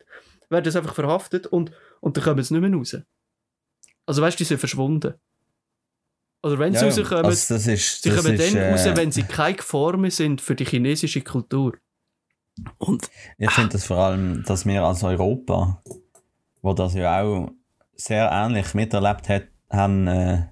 [0.50, 2.96] Werden das einfach verhaftet und, und dann kommen sie nicht mehr raus.
[4.06, 5.14] Also weißt du, die sind verschwunden.
[6.42, 8.96] Oder wenn sie Ja, rauskommen, Also das ist, Sie das kommen ist, dann raus, äh,
[8.96, 9.56] wenn sie keine
[9.98, 11.74] mehr sind für die chinesische Kultur.
[12.78, 15.82] Und Ich finde das vor allem, dass wir als Europa,
[16.60, 17.50] wo das ja auch
[17.94, 20.48] sehr ähnlich miterlebt hat, haben äh,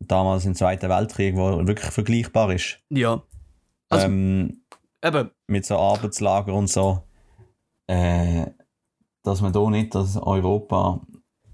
[0.00, 2.78] damals im Zweiten Weltkrieg, wo wirklich vergleichbar ist.
[2.90, 3.22] ja,
[3.88, 4.62] Also- ähm,
[5.02, 7.02] eben, mit so Arbeitslager und so,
[7.86, 8.46] äh,
[9.22, 11.00] dass man da nicht das Europa,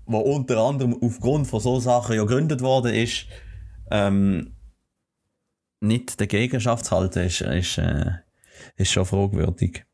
[0.06, 3.26] wo unter anderem aufgrund von so Sachen ja gegründet worden ist,
[3.90, 4.54] ähm,
[5.80, 8.12] nicht dagegen schafft zu halten, ist, ist, äh,
[8.76, 9.84] ist schon fragwürdig.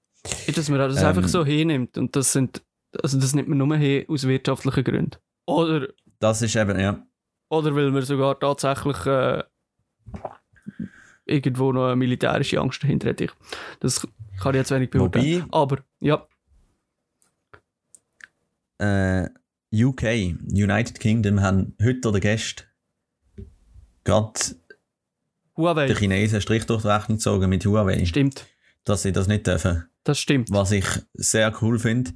[0.55, 1.07] dass man das Ähm.
[1.09, 1.99] einfach so hinnimmt.
[1.99, 2.63] Und das sind,
[3.03, 5.17] also das nimmt man nur hin aus wirtschaftlichen Gründen.
[5.47, 5.89] Oder,
[6.21, 7.05] Das ist eben, ja.
[7.49, 9.43] oder weil man sogar tatsächlich äh,
[11.25, 13.21] irgendwo noch eine militärische Angst dahinter hat.
[13.21, 13.33] Ich-
[13.81, 14.07] Das
[14.41, 15.43] kann ich jetzt wenig beurteilen.
[15.43, 16.27] Wobei- Aber, ja,
[18.79, 19.29] äh,
[19.73, 20.03] UK,
[20.51, 22.67] United Kingdom, haben heute oder gestern
[24.05, 24.41] gerade
[25.57, 28.47] Huawei, den Chinesen einen Strich durch die Rechnung gezogen mit Huawei, stimmt.
[28.85, 29.85] dass sie das nicht dürfen.
[30.05, 30.51] Das stimmt.
[30.51, 32.13] Was ich sehr cool finde.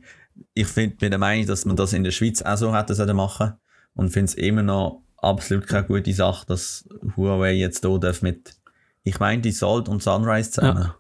[0.52, 3.16] Ich find, bin der Meinung, dass man das in der Schweiz auch so hätte sollen
[3.16, 3.54] machen
[3.94, 8.56] und finde es immer noch absolut keine gute Sache, dass Huawei jetzt hier darf mit,
[9.02, 10.92] ich meine, die Salt und Sunrise zusammen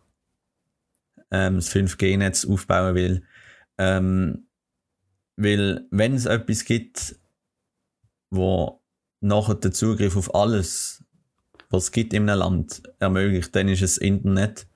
[1.30, 3.22] ähm, das 5G-Netz aufbauen will.
[3.78, 4.45] Ähm,
[5.36, 7.16] weil, wenn es etwas gibt,
[8.30, 8.82] wo
[9.20, 11.04] nachher den Zugriff auf alles,
[11.70, 14.66] was es gibt in einem Land, ermöglicht, dann ist es Internet.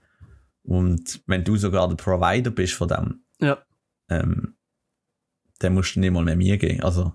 [0.62, 3.58] Und wenn du sogar der Provider bist von dem, Ja.
[4.08, 4.56] ähm,
[5.58, 6.82] dann musst du nicht mal mehr mir gehen.
[6.82, 7.12] Also,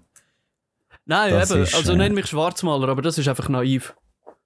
[1.05, 3.95] Nein, eben, ist, also äh, nenn mich Schwarzmaler, aber das ist einfach naiv.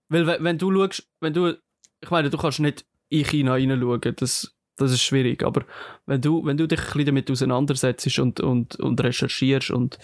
[0.10, 1.58] Weil wenn, du schaust, wenn du,
[2.02, 5.64] ich meine, du kannst nicht in China hineinschauen, das, das ist schwierig, aber
[6.06, 9.98] wenn du, wenn du dich ein bisschen damit auseinandersetzt und, und, und recherchierst und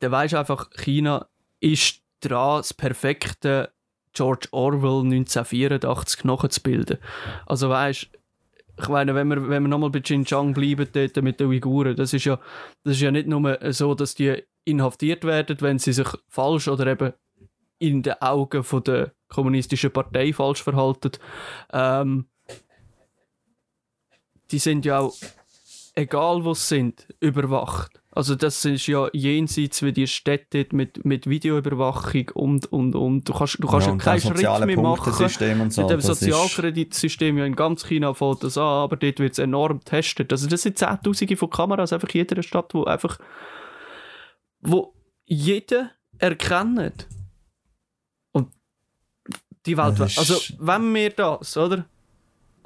[0.00, 1.26] dann weißt du einfach, China
[1.60, 3.70] ist dran, das perfekte
[4.12, 6.98] George Orwell 1984 nachzubilden.
[7.46, 8.08] Also weißt
[8.80, 12.12] ich meine, wenn wir, wenn wir nochmal bei Xinjiang bleiben, dort mit den Uiguren, das
[12.12, 12.38] ist ja,
[12.84, 16.86] das ist ja nicht nur so, dass die inhaftiert werden, wenn sie sich falsch oder
[16.86, 17.12] eben
[17.78, 21.12] in den Augen von der kommunistischen Partei falsch verhalten.
[21.72, 22.26] Ähm,
[24.50, 25.14] die sind ja auch,
[25.94, 28.00] egal wo sie sind, überwacht.
[28.10, 33.28] Also das ist ja jenseits wie die Städte mit, mit Videoüberwachung und, und, und.
[33.28, 35.12] Du kannst, du kannst ja, und keinen Schritt mehr machen.
[35.12, 35.82] Und so.
[35.82, 39.78] Mit dem Sozialkreditsystem ja in ganz China fällt das an, aber dort wird es enorm
[39.78, 40.32] getestet.
[40.32, 43.18] Also das sind Zehntausende von Kameras einfach in jeder Stadt, wo einfach
[44.62, 47.06] wo jeder erkennt.
[48.32, 48.52] Und
[49.64, 50.00] die Welt...
[50.00, 51.86] Also wenn wir das, oder?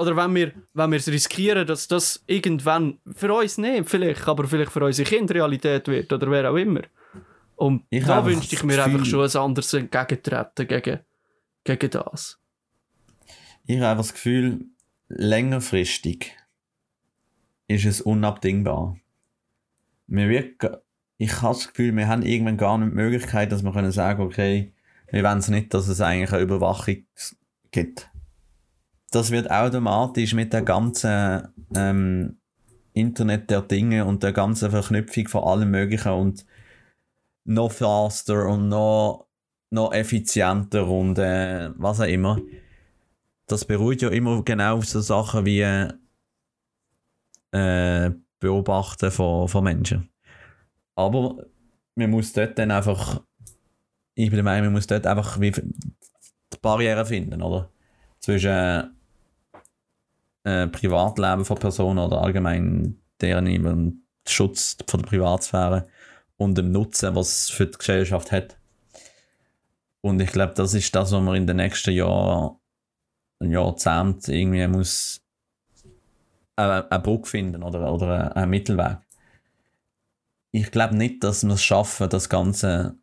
[0.02, 4.48] Oder wenn wir, wenn wir es riskieren, dass das irgendwann, für uns nicht vielleicht, aber
[4.48, 6.80] vielleicht für unsere Kinder Realität wird oder wer auch immer.
[7.54, 10.98] Und Ich da wünschte ich mir einfach Gefühl- schon ein anderes Entgegentreten gegen,
[11.62, 12.40] gegen das.
[13.64, 14.64] Ich habe einfach das Gefühl,
[15.08, 16.36] längerfristig
[17.68, 18.96] ist es unabdingbar.
[20.08, 20.82] Wir wird,
[21.18, 24.20] ich habe das Gefühl, wir haben irgendwann gar nicht die Möglichkeit, dass wir können sagen,
[24.20, 24.72] okay,
[25.12, 27.04] wir wollen es nicht, dass es eigentlich eine Überwachung
[27.70, 28.08] gibt.
[29.12, 32.38] Das wird automatisch mit der ganzen ähm,
[32.92, 36.44] Internet der Dinge und der ganzen Verknüpfung von allem Möglichen und
[37.44, 39.26] noch faster und noch,
[39.70, 42.38] noch effizienter und äh, was auch immer
[43.52, 45.60] das beruht ja immer genau auf so Sachen wie
[47.52, 50.08] äh, Beobachten von, von Menschen.
[50.94, 51.46] Aber
[51.94, 53.22] man muss dort dann einfach,
[54.14, 57.70] ich bin der Meinung, man muss dort einfach wie die Barriere finden, oder?
[58.20, 58.96] Zwischen
[60.44, 65.86] äh, Privatleben von Personen oder allgemein deren Schutz von der Privatsphäre
[66.36, 68.56] und dem Nutzen, was es für die Gesellschaft hat.
[70.00, 72.56] Und ich glaube, das ist das, was wir in den nächsten Jahren
[73.40, 75.20] Jahrzehnt irgendwie muss
[76.56, 78.98] eine, eine Brücke finden oder, oder einen Mittelweg.
[80.52, 82.96] Ich glaube nicht, dass wir es schaffen, das Ganze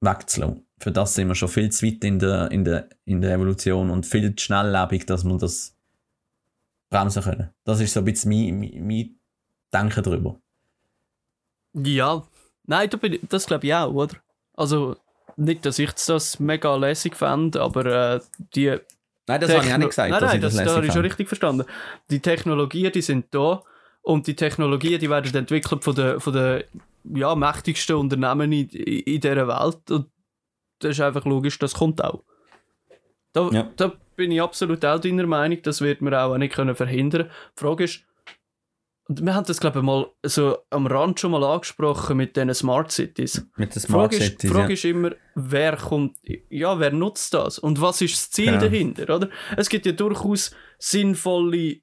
[0.00, 0.64] wegzulassen.
[0.80, 3.90] Für das sind wir schon viel zu weit in der, in der, in der Evolution
[3.90, 5.76] und viel zu schnelllebig, dass wir das
[6.90, 7.50] bremsen können.
[7.64, 9.18] Das ist so ein bisschen mein, mein, mein
[9.72, 10.40] Denken darüber.
[11.74, 12.22] Ja,
[12.64, 14.16] nein, da bin ich- das glaube ich auch, oder?
[14.54, 14.96] Also,
[15.36, 18.20] nicht, dass ich das mega lässig fand, aber äh,
[18.54, 18.76] die.
[19.26, 20.10] Nein, das habe ich auch Techno- nicht gesagt.
[20.10, 21.64] Nein, dass nein, ich das, das, das habe ich schon richtig verstanden.
[22.10, 23.62] Die Technologien, die sind da
[24.02, 26.64] und die Technologien, die werden entwickelt von den, von den
[27.14, 30.08] ja, mächtigsten Unternehmen in, in dieser Welt und
[30.80, 32.22] das ist einfach logisch, das kommt auch.
[33.32, 33.70] Da, Ja.
[33.76, 37.30] da bin ich absolut auch deiner Meinung, das wird man auch nicht können verhindern.
[37.56, 38.04] Die Frage ist,
[39.08, 42.52] und wir haben das glaube ich mal so am Rand schon mal angesprochen mit diesen
[42.52, 43.46] Smart Cities.
[43.56, 44.50] Mit den Die Smart Frage, ist, die Cities.
[44.50, 44.74] Frage ja.
[44.74, 46.18] ist immer, wer kommt,
[46.50, 48.60] ja, wer nutzt das und was ist das Ziel Genau.
[48.60, 49.30] dahinter, oder?
[49.56, 51.76] Es gibt ja durchaus sinnvolle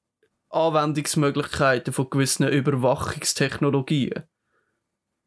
[0.49, 4.23] Anwendungsmöglichkeiten von gewissen Überwachungstechnologien.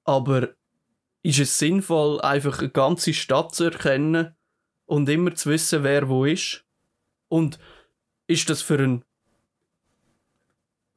[0.04, 0.50] Aber
[1.22, 4.36] ist es sinnvoll, einfach eine ganze Stadt zu erkennen
[4.86, 6.64] und immer zu wissen, wer wo ist?
[7.28, 7.58] Und
[8.26, 9.04] ist das für einen,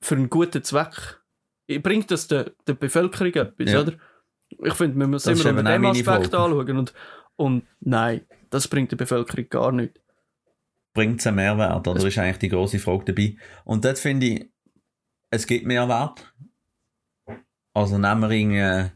[0.01, 1.21] für einen guten Zweck?
[1.81, 3.81] Bringt das der, der Bevölkerung etwas, Ja.
[3.81, 3.93] oder?
[4.63, 6.23] Ich finde, man muss Das ist immer unter dem Aspekt Frage.
[6.37, 6.77] anschauen.
[6.77, 6.93] Und,
[7.37, 9.99] und nein, das bringt der Bevölkerung gar nichts.
[10.93, 11.87] bringt es einen Mehrwert?
[11.87, 13.37] Oder ist eigentlich die große Frage dabei?
[13.63, 14.49] Und dort finde ich,
[15.29, 16.33] es gibt Mehrwert.
[17.73, 18.91] Also nehmen wir irgendwie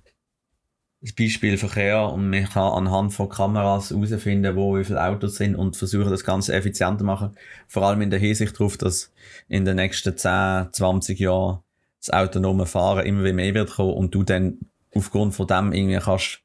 [1.05, 5.55] das Beispiel Verkehr und man kann anhand von Kameras herausfinden, wo wie viele Autos sind
[5.55, 7.37] und versuchen, das Ganze effizienter zu machen.
[7.67, 9.13] Vor allem in der Hinsicht darauf, dass
[9.47, 11.59] in den nächsten 10, 20 Jahren
[11.99, 14.57] das autonome Fahren immer mehr wird kommen und du dann
[14.95, 16.39] aufgrund von dem irgendwie kannst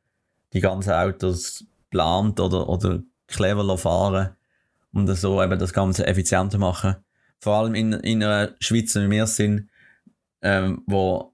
[0.53, 4.37] die ganzen Autos plant oder, oder cleverer fahren
[4.93, 6.97] und so eben das Ganze effizienter machen.
[7.39, 9.71] Vor allem in, in einer Schweiz, wie wir sind,
[10.43, 11.33] ähm, wo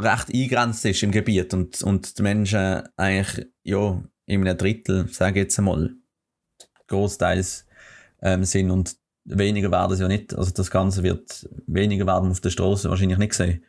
[0.00, 5.40] recht eingrenzt ist im Gebiet und, und die Menschen eigentlich, ja, in einem Drittel, sage
[5.40, 5.94] ich jetzt einmal,
[6.88, 7.66] großteils
[8.22, 10.34] ähm, sind und weniger werden es ja nicht.
[10.34, 13.64] Also das Ganze wird weniger werden auf der Straße wahrscheinlich nicht sehen.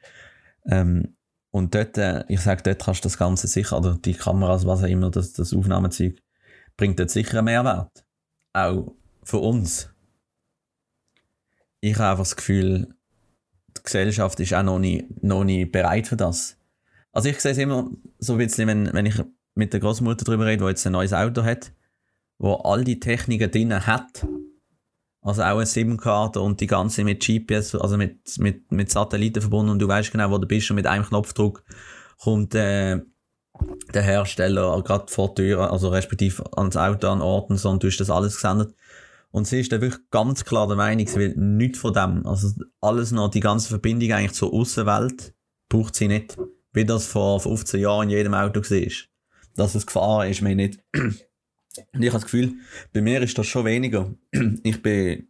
[0.65, 1.15] Ähm,
[1.51, 4.83] und dort, äh, ich sage, dort kannst du das Ganze sicher, oder die Kameras, was
[4.83, 6.21] auch immer, das, das Aufnahmezeug,
[6.75, 8.05] bringt dort sicher einen Mehrwert.
[8.53, 9.89] Auch für uns.
[11.79, 12.94] Ich habe einfach das Gefühl,
[13.85, 16.57] Gesellschaft ist auch noch nicht, noch nicht bereit für das.
[17.11, 19.15] Also ich sehe es immer so ein bisschen, wenn, wenn ich
[19.55, 21.71] mit der Großmutter darüber rede, die jetzt ein neues Auto hat,
[22.37, 24.27] wo all die Techniken drin hat.
[25.21, 29.71] Also auch eine SIM-Karte und die ganze mit GPS, also mit, mit, mit Satelliten verbunden
[29.71, 31.63] und du weißt genau, wo du bist und mit einem Knopfdruck
[32.21, 32.99] kommt äh,
[33.93, 37.81] der Hersteller gerade vor die Tür, also respektive ans Auto an Ort und so und
[37.81, 38.75] du hast das alles gesendet.
[39.35, 42.25] Und sie ist dann wirklich ganz klar der Meinung, sie will nichts von dem.
[42.25, 45.33] Also alles noch, die ganze Verbindung eigentlich zur Außenwelt
[45.67, 46.37] braucht sie nicht.
[46.71, 48.91] Wie das vor 15 Jahren in jedem Auto war.
[49.57, 50.79] Dass es gefahren ist, mir nicht.
[50.95, 51.19] Und
[52.01, 52.53] ich habe das Gefühl,
[52.93, 54.09] bei mir ist das schon weniger.
[54.63, 55.27] Ich bin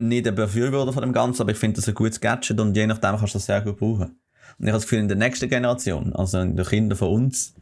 [0.00, 2.88] nicht ein Befürworter von dem Ganzen, aber ich finde das ein gutes Gadget und je
[2.88, 4.18] nachdem kannst du das sehr gut brauchen.
[4.58, 7.54] Und ich habe das Gefühl, in der nächsten Generation, also in den Kindern von uns,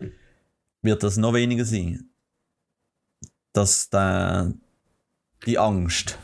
[0.81, 2.09] wird das noch weniger sein.
[3.53, 4.55] Dass der,
[5.47, 6.19] die Angst.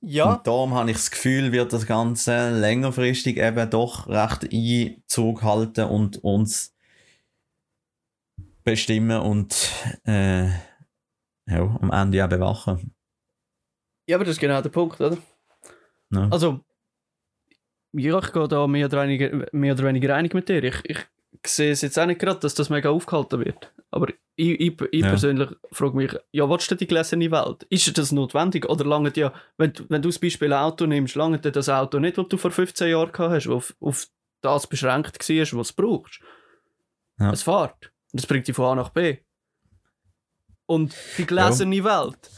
[0.00, 5.42] Ja, Und darum habe ich das Gefühl, wird das Ganze längerfristig eben doch recht Einzug
[5.42, 6.74] halten und uns
[8.64, 9.70] bestimmen und
[10.06, 10.48] äh,
[11.46, 12.94] ja, am Ende auch bewachen.
[14.06, 15.16] ja, aber das ist genau der Punkt, oder?
[16.10, 16.28] Ne?
[16.30, 16.60] Also,
[17.92, 20.62] ja, ich gehe da mehr oder weniger, mehr oder weniger einig mit dir.
[20.64, 20.98] Ich, ich
[21.46, 23.72] sehe es jetzt auch nicht gerade, dass das mega aufgehalten wird.
[23.90, 25.08] Aber ich, ich, ich Ja.
[25.08, 27.64] persönlich frage mich, ja, willst du die gelesene Welt?
[27.70, 28.68] Ist das notwendig?
[28.68, 31.68] Oder lange ja, wenn, du- wenn du das Beispiel ein Auto nimmst, lange dir das
[31.68, 34.06] Auto nicht, das du vor 15 Jahren gehabt hast, auf, auf
[34.42, 36.20] das beschränkt war, was du brauchst.
[37.20, 37.30] Ja.
[37.32, 37.92] Es fährt.
[38.12, 39.18] Und es bringt dich von A nach B.
[40.66, 42.30] Und die gelesene Welt,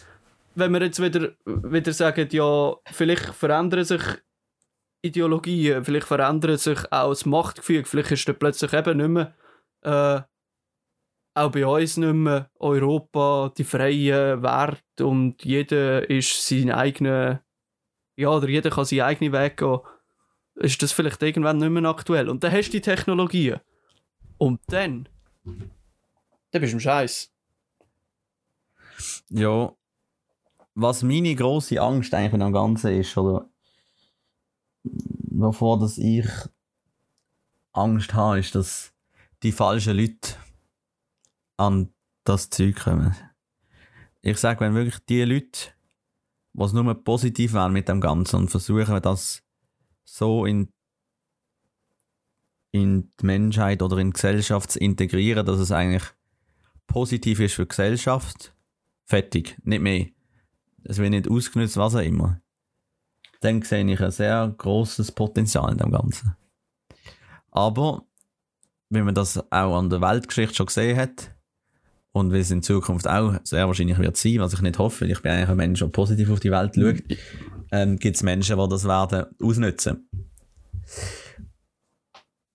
[0.55, 4.03] wenn wir jetzt wieder, wieder sagen, ja, vielleicht verändern sich
[5.03, 9.35] Ideologien, vielleicht verändert sich auch das Machtgefüge, vielleicht ist dann plötzlich eben nicht mehr,
[9.83, 10.23] äh,
[11.35, 17.43] auch bei uns nicht mehr Europa die freie Wert und jeder ist sein eigener,
[18.17, 19.81] ja, oder jeder kann seinen eigenen Weg gehen,
[20.55, 22.31] ist das vielleicht irgendwann nicht mehr aktuell.
[22.31, 23.61] Und dann hast du die Technologien.
[24.39, 25.09] Und dann,
[25.45, 27.31] dann bist du im Scheiß.
[29.29, 29.73] Ja,
[30.75, 33.49] was meine große Angst eigentlich am Ganzen ist, oder
[35.31, 36.27] wovor dass ich
[37.73, 38.93] Angst habe, ist, dass
[39.43, 40.35] die falschen Leute
[41.57, 41.93] an
[42.25, 43.15] das Zeug kommen.
[44.23, 45.71] Ich sage, wenn wirklich die Leute,
[46.53, 49.43] was nur positiv wäre mit dem Ganzen und versuchen das
[50.05, 50.73] so in,
[52.73, 56.05] in die Menschheit oder in die Gesellschaft zu integrieren, dass es eigentlich
[56.87, 58.55] positiv ist für die Gesellschaft.
[59.05, 60.07] Fertig, nicht mehr.
[60.85, 62.41] Es wird nicht ausgenutzt, was auch immer.
[63.41, 66.37] Dann sehe ich ein sehr großes Potenzial in dem Ganzen.
[67.51, 68.03] Aber,
[68.91, 71.33] wenn man das auch an der Weltgeschichte schon gesehen hat,
[72.13, 75.11] und wie es in Zukunft auch sehr wahrscheinlich wird sein, was ich nicht hoffe, weil
[75.11, 77.03] ich bin eigentlich ein Mensch, der positiv auf die Welt schaut,
[77.73, 80.09] ähm, gibt es Menschen, die das werden ausnutzen.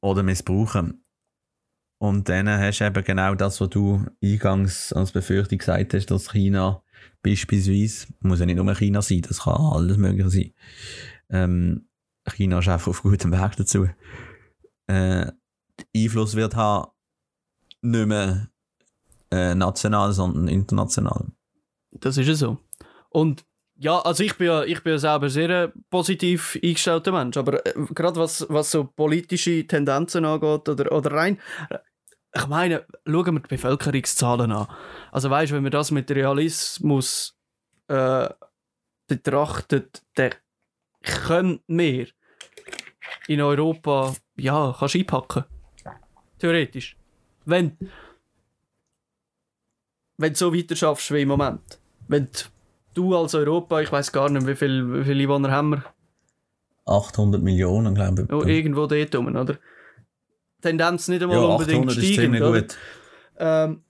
[0.01, 1.03] Oder missbrauchen.
[1.99, 6.31] Und dann hast du eben genau das, was du eingangs als Befürchtung gesagt hast, dass
[6.31, 6.81] China
[7.23, 10.53] beispielsweise, muss ja nicht nur China sein, das kann alles Mögliche sein.
[11.29, 11.87] Ähm,
[12.25, 13.87] China ist einfach auf gutem Weg dazu.
[14.87, 15.31] Äh,
[15.95, 16.91] Einfluss wird haben,
[17.81, 18.49] nicht mehr
[19.31, 21.27] äh, national, sondern international.
[21.91, 22.57] Das ist ja so.
[23.09, 27.65] Und ja, also ich bin ja, ich bin selber sehr äh, positiv eingestellter Mensch, aber
[27.65, 31.39] äh, gerade was, was so politische Tendenzen angeht oder, oder rein,
[32.33, 34.67] ich meine, schauen wir die Bevölkerungszahlen an.
[35.11, 37.37] Also weißt, wenn man das mit Realismus
[37.87, 38.29] äh,
[39.07, 40.31] betrachtet, dann
[41.03, 42.07] können wir
[43.27, 45.43] in Europa ja kannst einpacken.
[46.39, 46.95] Theoretisch.
[47.45, 47.77] Wenn
[50.17, 51.79] wenn du so weiter schaffst wie im Moment.
[52.07, 52.29] Wenn
[52.93, 55.83] du als Europa, ich weiß gar nicht, wie viele wie viel Einwohner haben wir?
[56.85, 58.31] 800 Millionen, glaube ich.
[58.31, 59.57] Oh, irgendwo dort rum, oder?
[60.61, 62.61] Tendenz nicht einmal ja, unbedingt 800 ist steigend, ziemlich oder?
[62.61, 62.77] gut.
[63.37, 63.83] Ähm,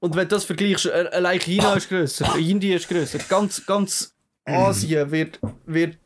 [0.00, 4.14] und wenn du das vergleichst, äh, allein China ist grösser, Indien ist grösser, ganz, ganz
[4.44, 5.98] Asien wird, wird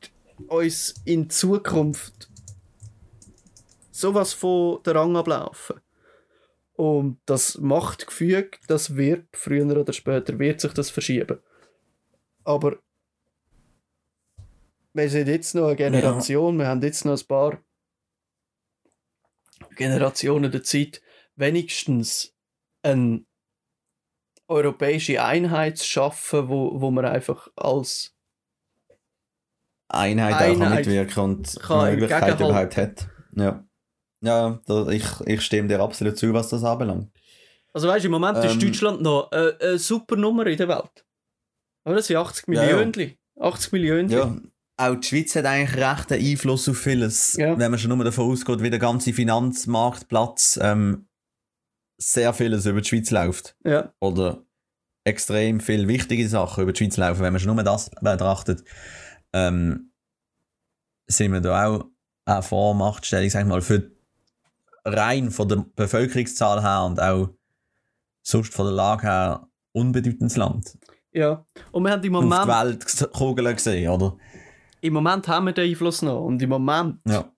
[0.49, 2.29] uns in Zukunft
[3.91, 5.81] sowas von der Rang ablaufen.
[6.75, 11.39] Und das Machtgefüge, das wird früher oder später wird sich das verschieben.
[12.45, 12.77] Aber
[14.93, 17.59] wir sind jetzt noch eine Generation, wir haben jetzt noch ein paar
[19.77, 21.01] Generationen der Zeit,
[21.37, 22.35] wenigstens
[22.83, 23.25] eine
[24.49, 28.15] europäische Einheit zu schaffen, wo, wo man einfach als
[29.89, 33.09] Einheit, auch Einheit kann mitwirken und kann Möglichkeit überhaupt hat.
[33.37, 33.65] Ja.
[34.23, 37.12] Ja, da, ich, ich stimme dir absolut zu, was das anbelangt.
[37.73, 40.69] Also weißt du, im Moment ist Ähm, Deutschland noch eine, eine super Nummer in der
[40.69, 41.05] Welt.
[41.85, 42.77] Aber das sind 80 Ja, ja.
[42.77, 43.19] Millionen.
[43.39, 44.09] 80 Millionen.
[44.09, 44.35] Ja,
[44.77, 47.35] auch die Schweiz hat eigentlich recht einen Einfluss auf vieles.
[47.35, 47.59] Ja.
[47.59, 51.09] Wenn man schon nur davon ausgeht, wie der ganze Finanzmarktplatz ähm,
[51.99, 53.57] sehr vieles über die Schweiz läuft.
[53.65, 53.93] ja.
[54.01, 54.43] Oder
[55.05, 57.21] extrem viele wichtige Sachen über die Schweiz laufen.
[57.21, 58.65] Wenn man schon nur das betrachtet,
[59.33, 59.93] ähm,
[61.07, 61.85] sind wir da auch
[62.25, 63.91] eine Vormachtstellung, sag ich mal, für
[64.85, 67.31] rein von der Bevölkerungszahl her und auch
[68.23, 70.77] sonst von der Lage her unbedeutendes Land.
[71.12, 71.47] ja.
[71.71, 74.17] Und wir haben im Auf die Moment, Weltkugel gesehen, oder?
[74.87, 76.22] Im Moment haben wir den Einfluss noch.
[76.25, 77.31] Und im Moment Ja.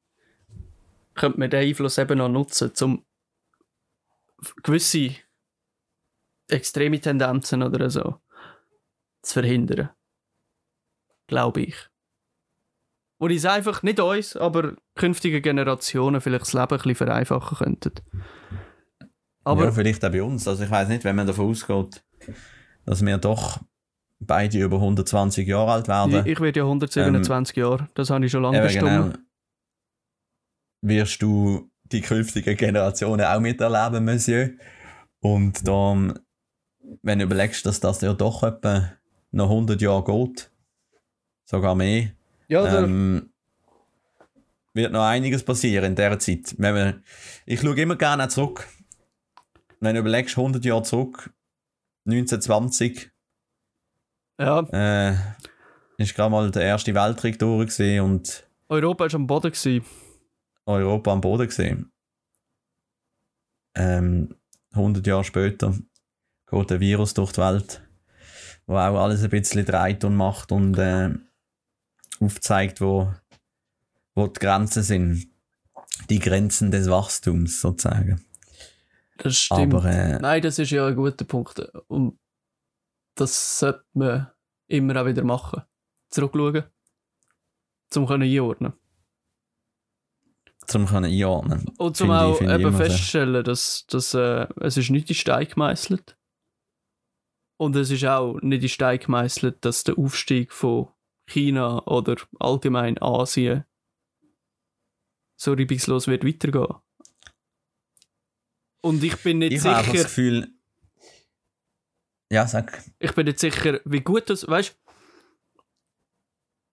[1.15, 3.05] könnte man den Einfluss eben noch nutzen, um
[4.63, 5.15] gewisse
[6.49, 8.21] extreme Tendenzen oder so
[9.23, 9.91] zu verhindern.
[11.27, 11.77] Glaube ich.
[13.19, 17.59] Wo die es einfach nicht uns, aber künftige Generationen vielleicht das Leben ein bisschen vereinfachen
[17.59, 17.93] könnten.
[19.45, 20.47] Aber ja, vielleicht auch bei uns.
[20.47, 22.05] Also ich weiß nicht, wenn man davon ausgeht,
[22.85, 23.61] dass wir doch
[24.21, 26.27] beide über 120 Jahre alt werden.
[26.27, 28.87] ich, ich werde ja 127 Jahre, das habe ich schon lange bestimmt.
[28.87, 29.13] genau.
[30.83, 34.51] Wirst du die künftigen Generationen auch miterleben, Monsieur.
[35.21, 36.19] Und dann,
[37.03, 38.93] wenn du überlegst, dass das ja doch etwa
[39.33, 40.51] noch 100 Jahre geht,
[41.45, 42.11] sogar mehr,
[42.49, 43.31] Ja, der, ähm,
[44.75, 46.55] wird noch einiges passieren in dieser Zeit.
[46.59, 47.03] Wenn wir,
[47.47, 48.67] ich schaue immer gerne zurück.
[49.81, 51.33] Wenn du überlegst, 100 Jahre zurück,
[52.07, 53.11] 1920,
[54.39, 55.17] ja, äh,
[55.99, 59.51] ist gerade mal der erste Weltkrieg durch und Europa war am Boden.
[59.51, 59.85] Gewesen.
[60.67, 61.91] Europa am Boden gesehen.
[63.75, 64.35] Ähm,
[64.73, 65.75] 100 Jahre später
[66.51, 67.83] geht ein Virus durch die Welt,
[68.67, 71.11] wo auch alles ein bisschen dreht und macht und äh,
[72.21, 73.13] aufzeigt, wo,
[74.15, 75.29] wo die Grenzen sind.
[76.11, 78.25] Die Grenzen des Wachstums sozusagen.
[79.17, 79.75] Das stimmt.
[79.75, 81.61] Aber äh, Nein, das ist ja ein guter Punkt.
[81.89, 82.19] Und
[83.21, 84.31] das sollte man
[84.69, 85.63] immer auch wieder machen.
[86.11, 86.65] Zurückschauen.
[87.91, 88.75] Zum können einordnen.
[90.67, 91.65] zum können einordnen.
[91.79, 92.87] Und zum Finde auch ich eben sehr.
[92.87, 96.17] feststellen, dass, dass äh, es ist nicht in Stein gemeißelt.
[97.57, 100.89] Und es ist auch nicht in Stein gemeißelt, dass der Aufstieg von
[101.27, 103.65] China oder allgemein Asien
[105.37, 106.77] so reibungslos wird weitergehen.
[108.81, 110.58] Und ich bin nicht Ich habe einfach das sicher, Gefühl.
[112.31, 112.83] Ja, sag.
[112.99, 114.77] ich bin nicht sicher, wie gut das, weißt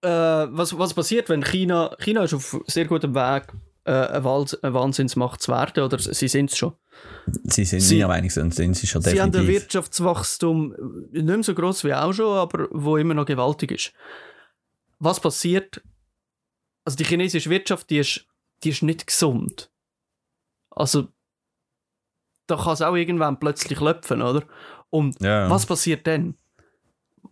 [0.01, 3.47] äh, was, was passiert, wenn China, China ist auf sehr gutem Weg,
[3.85, 6.73] äh, eine, Wahls eine Wahnsinnsmacht zu werden, oder sie sind es schon.
[7.43, 9.61] Sie sind Sie- meiner Meinung nach, sind sie schon Sie haben ein definitiv.
[9.63, 10.73] Wirtschaftswachstum
[11.13, 13.93] äh, nicht mehr so groß wie auch schon, aber wo immer noch gewaltig ist.
[14.99, 15.81] Was passiert?
[16.83, 18.25] Also die chinesische Wirtschaft, die ist,
[18.63, 19.71] die ist nicht gesund.
[20.69, 21.07] Also
[22.47, 24.43] da kann es auch irgendwann plötzlich löpfen, oder?
[24.89, 25.49] Und Ja.
[25.49, 26.35] was passiert dann?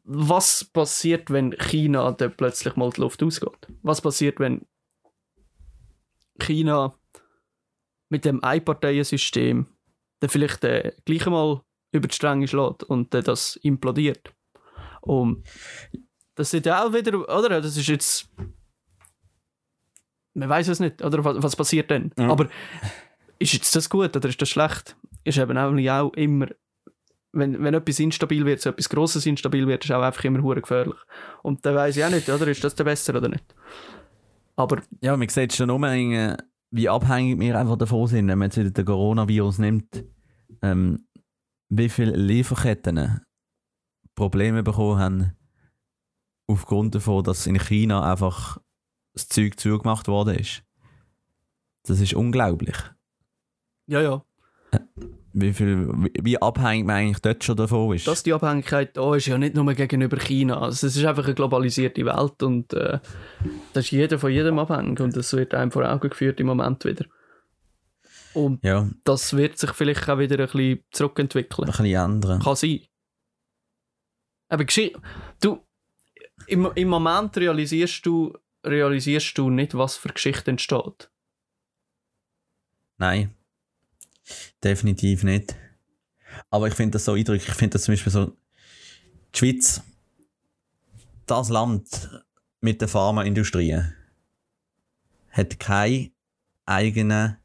[0.06, 3.68] Was passiert, wenn China dann plötzlich mal die Luft ausgeht?
[3.84, 4.66] Was passiert, wenn
[6.40, 6.98] China
[8.10, 9.68] mit dem Einparteiensystem
[10.20, 11.62] dann vielleicht äh, gleich einmal
[11.92, 14.34] über die Stränge schlägt und dann das implodiert?
[15.02, 15.46] Und
[16.36, 17.62] das ist ja auch wieder, oder?
[17.62, 18.30] Das ist jetzt.
[20.34, 21.24] Man weiß es nicht, oder?
[21.24, 22.12] Was, was passiert dann?
[22.18, 22.30] Ja.
[22.30, 22.50] Aber
[23.40, 24.96] ist jetzt das gut oder ist das schlecht?
[25.24, 26.48] Ist eben auch immer,
[27.32, 30.62] wenn, wenn etwas instabil wird, so etwas Grosses instabil wird, ist auch einfach immer hure
[30.62, 31.00] gefährlich.
[31.42, 32.48] Und dann weiß ich auch nicht, oder?
[32.48, 33.44] Ist das der besser oder nicht?
[34.56, 36.38] Aber Ja, man sieht schon nur, äh,
[36.72, 40.04] wie abhängig wir einfach davon sind, wenn man jetzt wieder den Coronavirus nimmt,
[40.62, 41.08] ähm,
[41.70, 43.22] wie viele Lieferketten
[44.16, 45.32] Probleme bekommen haben,
[46.48, 48.60] aufgrund davon, dass in China einfach
[49.14, 50.64] das Zeug zugemacht worden ist.
[51.84, 52.78] Das ist unglaublich.
[53.88, 54.26] Ja, ja,
[55.34, 55.88] Wie, viel,
[56.22, 58.08] wie, abhängig man eigentlich dort schon davon ist.
[58.08, 60.62] dass die Abhängigkeit da ist, ja nicht nur gegenüber China.
[60.62, 63.00] Also es ist einfach eine globalisierte Welt und äh,
[63.74, 66.86] da ist jeder von jedem abhängig und das wird einem vor Augen geführt im Moment
[66.86, 67.06] wieder.
[68.34, 71.68] Und ja, ein das wird sich vielleicht auch wieder ein bisschen zurückentwickeln.
[71.68, 72.42] bisschen ändern.
[72.42, 72.82] Kann sein.
[74.50, 74.66] Aber
[75.42, 75.64] du,
[76.48, 81.10] im, im Moment realisierst du, realisierst du nicht, was für Geschichte entsteht.
[82.98, 83.34] Nein.
[84.64, 85.56] Definitiv nicht.
[86.50, 87.50] Aber ich finde das so eindrücklich.
[87.50, 88.38] Ich finde das zum Beispiel so.
[89.34, 89.82] Die Schweiz,
[91.26, 92.24] das Land
[92.62, 93.82] mit der Pharmaindustrie,
[95.32, 96.12] hat keinen
[96.66, 97.38] eigenen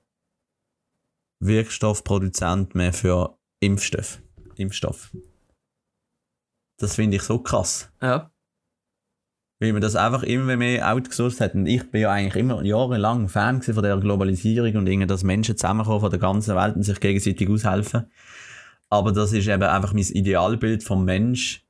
[1.41, 4.21] Wirkstoffproduzent mehr für Impfstoff.
[4.57, 5.11] Impfstoff.
[6.77, 7.91] Das finde ich so krass.
[8.01, 8.31] Ja.
[9.61, 11.55] Weil man das einfach immer mehr outgesourced hat.
[11.55, 15.57] Und ich bin ja eigentlich immer jahrelang Fan von der Globalisierung und irgendwie, dass Menschen
[15.57, 18.07] zusammenkommen von der ganzen Welt und sich gegenseitig aushelfen.
[18.89, 21.67] Aber das ist eben einfach mein Idealbild vom Mensch,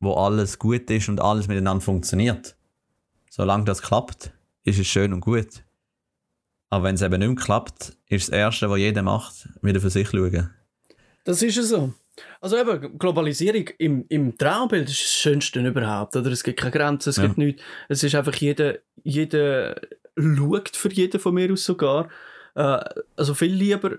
[0.00, 2.56] wo alles gut ist und alles miteinander funktioniert.
[3.30, 4.32] Solange das klappt,
[4.64, 5.64] ist es schön und gut.
[6.70, 9.90] Aber wenn es eben nicht mehr klappt, ist das Erste, was jeder macht, wieder für
[9.90, 10.50] sich schauen.
[11.24, 11.92] Das ist ja so.
[12.40, 16.16] Also eben, Globalisierung im, im Traumbild ist das Schönste überhaupt.
[16.16, 16.30] Oder?
[16.30, 17.24] Es gibt keine Grenzen, es Ja.
[17.24, 17.62] gibt nichts.
[17.88, 19.80] Es ist einfach jeder, jeder
[20.16, 22.08] schaut für jeden von mir aus sogar.
[22.54, 22.78] Äh,
[23.16, 23.98] also viel lieber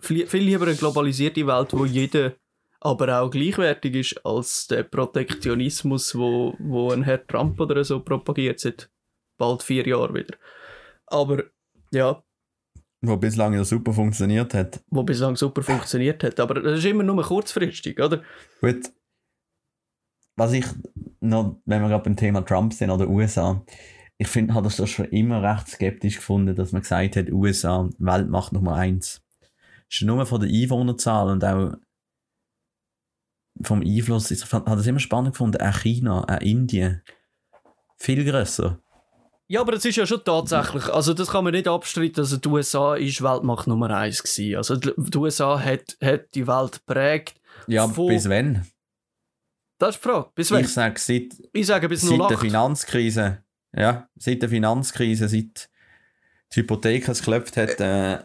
[0.00, 2.34] viel, viel lieber eine globalisierte Welt, wo jeder
[2.80, 8.60] aber auch gleichwertig ist als der Protektionismus, wo, wo ein Herr Trump oder so propagiert
[8.60, 8.88] seit
[9.36, 10.36] bald vier Jahren wieder.
[11.06, 11.42] Aber
[11.90, 12.22] ja,
[13.00, 14.80] Wo bislang ja super funktioniert hat.
[14.90, 16.40] wo bislang super funktioniert hat.
[16.40, 18.22] Aber das ist immer nur kurzfristig, oder?
[18.60, 18.90] Gut.
[20.36, 20.66] Was ich
[21.20, 23.64] noch, wenn wir gerade beim Thema Trump sind oder USA,
[24.18, 28.52] ich finde, habe das schon immer recht skeptisch gefunden, dass man gesagt hat, USA, Weltmacht
[28.52, 29.22] Nummer eins.
[29.40, 31.74] Das ist nur von der Einwohnerzahl und auch
[33.62, 34.30] vom Einfluss.
[34.30, 37.02] Ich habe das immer spannend gefunden, auch China, auch Indien.
[37.96, 38.80] Viel grösser.
[39.50, 42.48] Ja, aber es ist ja schon tatsächlich, also das kann man nicht abstreiten, also die
[42.48, 44.56] USA ist Weltmacht Nummer eins gewesen.
[44.56, 47.40] Also die USA hat, hat die Welt geprägt.
[47.66, 48.66] Ja, Von- bis wenn?
[49.78, 50.28] Das ist die Frage.
[50.34, 50.60] Bis wann?
[50.60, 52.40] Ich sage, seit, Ich sage bis seit der 08.
[52.40, 53.42] Finanzkrise,
[53.74, 55.70] ja, seit der Finanzkrise, seit
[56.52, 58.18] die Hypothek es geklopft hat, äh,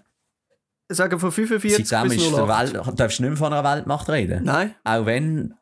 [0.89, 2.73] Ich sage von 45 seitdem bis ist der 08.
[2.73, 4.43] Welt, darfst du nicht mehr von einer Weltmacht reden.
[4.43, 5.53] Nein, Auch wenn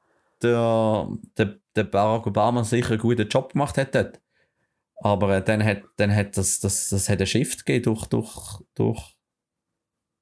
[0.42, 1.08] der,
[1.38, 4.21] der, der Barack Obama sicher einen guten Job gemacht hat dort.
[5.04, 8.62] Aber äh, dann hat, dann hat das, das, das hat einen Shift gegeben durch, durch,
[8.76, 9.16] durch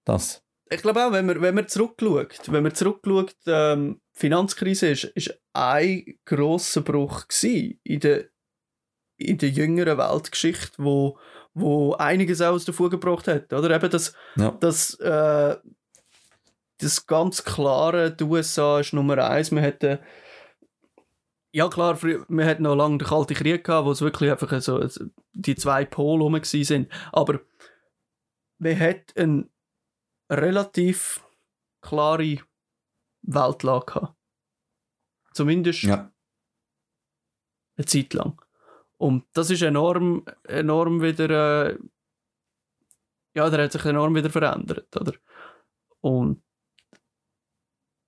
[0.06, 0.42] das.
[0.70, 5.04] ich glaube auch, wenn man, wenn man zurückschaut, wenn man zurückschaut, ähm, die Finanzkrise ist,
[5.04, 8.26] ist ein grosser Bruch in der,
[9.18, 11.20] in der jüngeren Weltgeschichte, wo,
[11.54, 13.52] wo einiges auch aus der Fuge gebracht hat.
[13.52, 14.52] Oder eben das, Ja.
[14.62, 15.58] das, äh,
[16.78, 19.52] das ganz klare, die USA ist Nummer eins.
[19.52, 20.00] Man hätte
[21.52, 24.86] ja klar, wir hatten noch lange den Kalten Krieg gehabt, wo es wirklich einfach so
[25.34, 26.92] die zwei Pole rum sind.
[27.12, 27.40] Aber
[28.60, 29.50] man hat eine
[30.30, 31.26] relativ
[31.82, 32.38] klare
[33.22, 34.16] Weltlage gehabt.
[35.34, 36.12] Zumindest Ja.
[37.78, 38.42] eine Zeit lang.
[38.98, 41.80] Und das ist enorm, enorm wieder, äh,
[43.34, 45.14] ja, der hat sich enorm wieder verändert, oder?
[46.02, 46.44] Und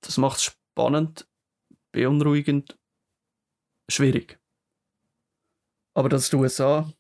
[0.02, 1.30] das macht es spannend,
[1.94, 2.78] beunruhigend,
[3.92, 4.40] schwierig.
[5.94, 6.92] Aber dass die USA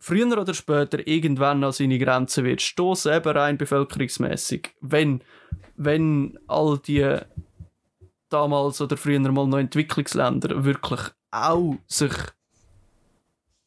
[0.00, 5.22] früher oder später irgendwann an seine Grenzen wird stoßen, eben rein bevölkerungsmäßig, wenn,
[5.76, 7.18] wenn all die
[8.28, 12.12] damals oder früher mal noch Entwicklungsländer wirklich auch sich,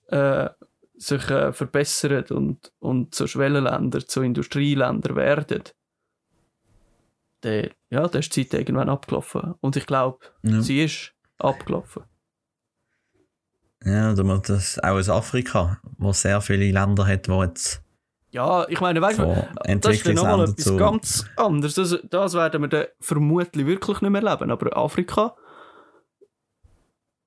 [0.08, 0.50] äh,
[0.96, 5.64] sich äh, verbessern und, und zu Schwellenländer, zu Industrieländer werden,
[7.42, 9.56] dann, ja, ist die Zeit irgendwann abgelaufen.
[9.62, 10.62] Und ich glaube, Ja.
[10.62, 12.04] sie ist abgelaufen.
[13.84, 17.82] Ja, oder man das auch aus Afrika, wo sehr viele Länder hat, wo jetzt
[18.32, 19.48] Ja, ich meine, weißt du,
[19.80, 20.78] das ist dann nochmal etwas zu...
[20.78, 21.76] ganz anderes.
[21.76, 24.52] Das, das werden wir dann vermutlich wirklich nicht mehr leben.
[24.52, 25.36] Aber Afrika,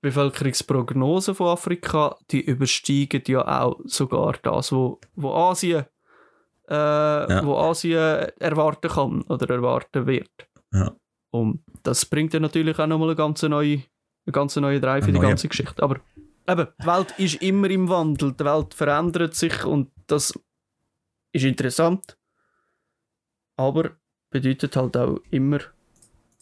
[0.00, 5.86] Bevölkerungsprognosen von Afrika, die übersteigen ja auch sogar das, wo, wo Asien
[6.68, 6.74] äh,
[7.44, 10.30] wo Asien erwarten kann oder erwarten wird.
[10.72, 10.92] Ja.
[11.30, 13.82] Und das bringt ja natürlich auch nochmal eine ganz neue,
[14.26, 15.82] eine ganz neue Drei für die ganze Geschichte.
[15.82, 15.96] Aber
[16.49, 20.32] eben, die Welt ist immer im Wandel, die Welt verändert sich und das
[21.32, 22.16] ist interessant.
[23.57, 23.92] Aber
[24.30, 25.61] bedeutet halt auch immer,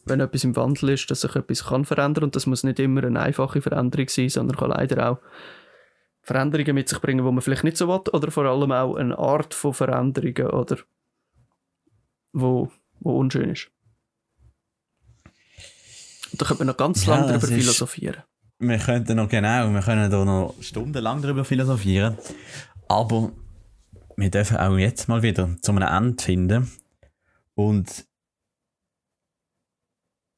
[0.04, 3.04] wenn etwas im Wandel ist, dass sich etwas kann verändern und das muss nicht immer
[3.04, 5.18] eine einfache Veränderung sein, sondern kann leider auch
[6.22, 9.18] Veränderungen mit sich bringen, die man vielleicht nicht so will, oder vor allem auch eine
[9.18, 10.78] Art von Veränderungen, oder
[12.32, 13.70] wo, wo unschön ist.
[16.32, 18.22] Und da könnte man noch ganz Ja, lange darüber philosophieren.
[18.64, 22.16] Wir könnten noch, genau, wir können da noch stundenlang darüber philosophieren.
[22.86, 23.32] Aber
[24.16, 26.70] wir dürfen auch jetzt mal wieder zu einem Ende finden.
[27.56, 28.06] Und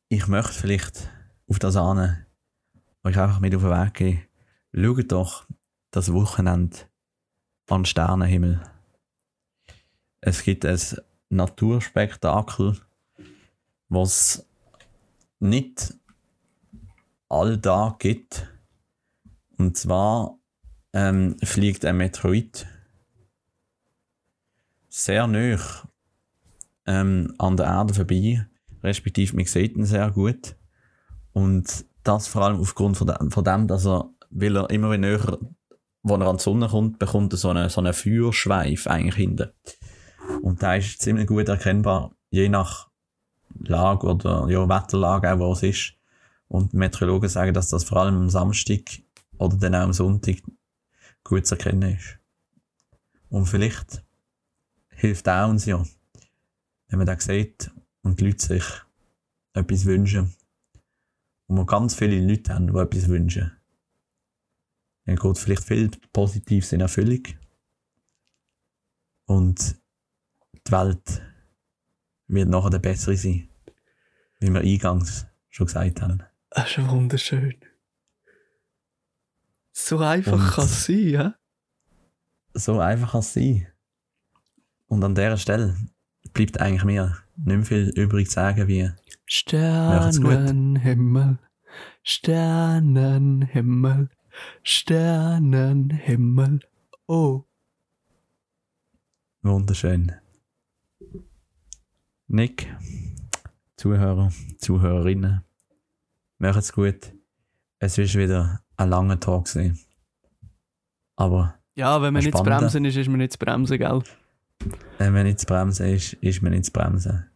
[0.09, 1.11] ich möchte vielleicht
[1.49, 2.25] auf das an
[3.03, 4.23] euch einfach mit auf den Weg geben.
[4.73, 5.47] Schaut doch
[5.91, 6.79] das Wochenende
[7.69, 8.63] an Sternenhimmel.
[10.23, 10.81] Es gibt ein
[11.29, 12.81] Naturspektakel,
[13.91, 14.47] was
[15.41, 15.95] nicht
[17.35, 18.47] Alltag gibt.
[19.59, 20.39] Und zwar
[20.93, 22.67] ähm, fliegt ein Meteorit
[24.89, 25.59] sehr nah
[26.87, 28.47] ähm, an der Erde vorbei,
[28.83, 30.57] respektive man sieht ihn sehr gut.
[31.33, 35.39] Und das vor allem aufgrund von dem, von dem dass er, weil er immer näher,
[36.03, 39.51] wo er an die Sonne kommt, bekommt er so einen, so einen Feuerschweif eigentlich hinten.
[40.43, 42.89] Und da ist ziemlich gut erkennbar, je nach
[43.59, 45.95] Lage oder ja, Wetterlage, auch wo es ist.
[46.49, 48.83] Und Meteorologen sagen, dass das vor allem am Samstag
[49.39, 50.37] oder dann auch am Sonntag
[51.25, 52.19] gut zu erkennen ist.
[53.29, 54.05] Und vielleicht
[54.91, 55.85] hilft auch uns ja,
[56.89, 57.71] wenn man das sieht
[58.03, 58.65] und die Leute sich
[59.55, 60.35] etwas wünschen.
[61.47, 63.53] Und wir ganz viele Leute haben, die etwas wünschen.
[65.07, 67.23] Dann geht vielleicht viel Positives in Erfüllung.
[69.27, 69.77] Und
[70.67, 71.23] die Welt
[72.29, 73.49] wird nachher der bessere sein.
[74.41, 76.23] Wie wir eingangs schon gesagt haben.
[76.55, 77.57] Das ist wunderschön.
[79.73, 81.35] So einfach kann es sein, ja?
[82.55, 83.67] so einfach kann es sein.
[84.87, 85.77] Und an dieser Stelle
[86.33, 88.89] bleibt eigentlich mir nicht mehr viel übrig zu sagen, wie.
[89.27, 91.39] Sternenhimmel,
[92.05, 94.11] Sternenhimmel,
[94.63, 96.61] Sternenhimmel,
[97.09, 97.43] oh.
[99.43, 100.13] wunderschön.
[102.29, 102.73] Nick,
[103.77, 105.44] Zuhörer, Zuhörerinnen,
[106.39, 107.13] macht's gut.
[107.79, 109.79] Es ist wieder ein langer Tag gewesen.
[111.17, 114.03] Aber Ja, wenn man nicht zu bremsen ist, ist man nicht zu bremsen, gell?
[114.99, 117.27] wenn man nicht zu bremsen ist, ist man nicht zu bremsen.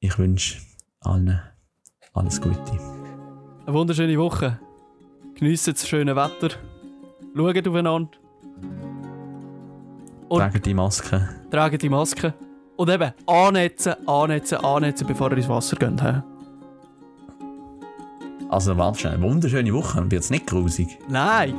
[0.00, 0.60] Ich wünsche
[1.00, 1.40] allen
[2.12, 2.58] alles Gute.
[3.66, 4.60] Eine wunderschöne Woche.
[5.34, 6.50] Geniessen das schöne Wetter.
[7.34, 8.10] Schaut aufeinander.
[10.28, 11.28] Und- Tragen die Maske.
[11.50, 12.34] Tragen die Maske.
[12.76, 16.00] Und eben, annetzen, annetzen, annetzen, bevor ihr ins Wasser geht.
[18.48, 20.98] Also warte schnell, wunderschöne Woche, wird's nicht grusig?
[21.08, 21.54] Nein!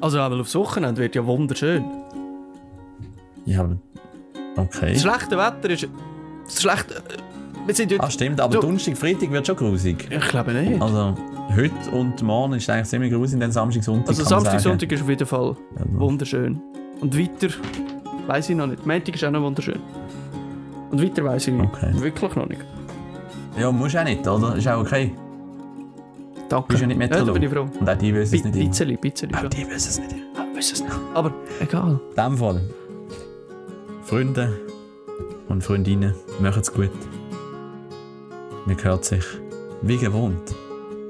[0.00, 1.84] Also, aber aufs Wochenende wird ja wunderschön.
[3.44, 3.76] Ja, aber
[4.56, 4.92] okay.
[4.94, 5.88] Das schlechte Wetter ist.
[6.44, 7.02] Das schlechte.
[7.66, 10.08] Wir sind Ah, stimmt, aber Du- Donnerstag, Freitag wird schon grusig.
[10.10, 10.80] Ich glaube nicht.
[10.80, 11.14] Also,
[11.54, 14.08] heute und morgen ist eigentlich ziemlich grusig, dann Samstag, Sonntag.
[14.08, 14.60] Also, Samstag.
[14.60, 16.60] Sonntag ist auf jeden Fall Also, wunderschön.
[17.00, 17.48] Und weiter.
[18.26, 18.84] Weiß ich noch nicht.
[18.86, 19.78] Montag ist auch noch wunderschön.
[20.90, 21.72] Und weiter weiß ich nicht.
[21.74, 21.90] Okay.
[21.94, 22.62] Wirklich noch nicht.
[23.58, 24.56] Ja, musst auch nicht, oder?
[24.56, 25.12] Ist auch okay.
[26.50, 26.66] Danke.
[26.68, 27.34] Bist ja nicht ja, da Meteorolog.
[27.34, 27.80] bin ich froh.
[27.80, 28.54] Und auch die wissen es nicht.
[28.54, 29.50] Pizzeli, Pizzeli schon.
[29.50, 30.14] die wissen es nicht.
[30.36, 30.92] Ah, weiß es nicht.
[31.14, 32.00] Aber egal.
[32.10, 32.60] In dem Fall,
[34.02, 34.52] Freunde
[35.48, 36.90] und Freundinnen, macht's gut.
[38.66, 39.24] Man hört sich,
[39.82, 40.54] wie gewohnt,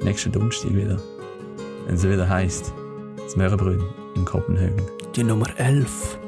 [0.03, 0.99] nächsten Donnerstag wieder.
[1.87, 2.73] Wenn es wieder heisst,
[3.17, 3.83] das Möhrenbrünn
[4.15, 4.83] in Kopenhagen.
[5.17, 6.19] Die Nummer 11.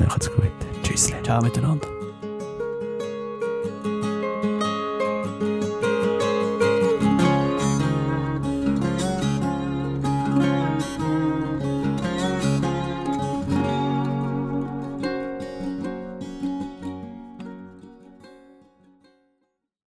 [0.00, 0.44] Macht's gut.
[0.82, 1.12] Tschüss.
[1.22, 2.01] Ciao miteinander.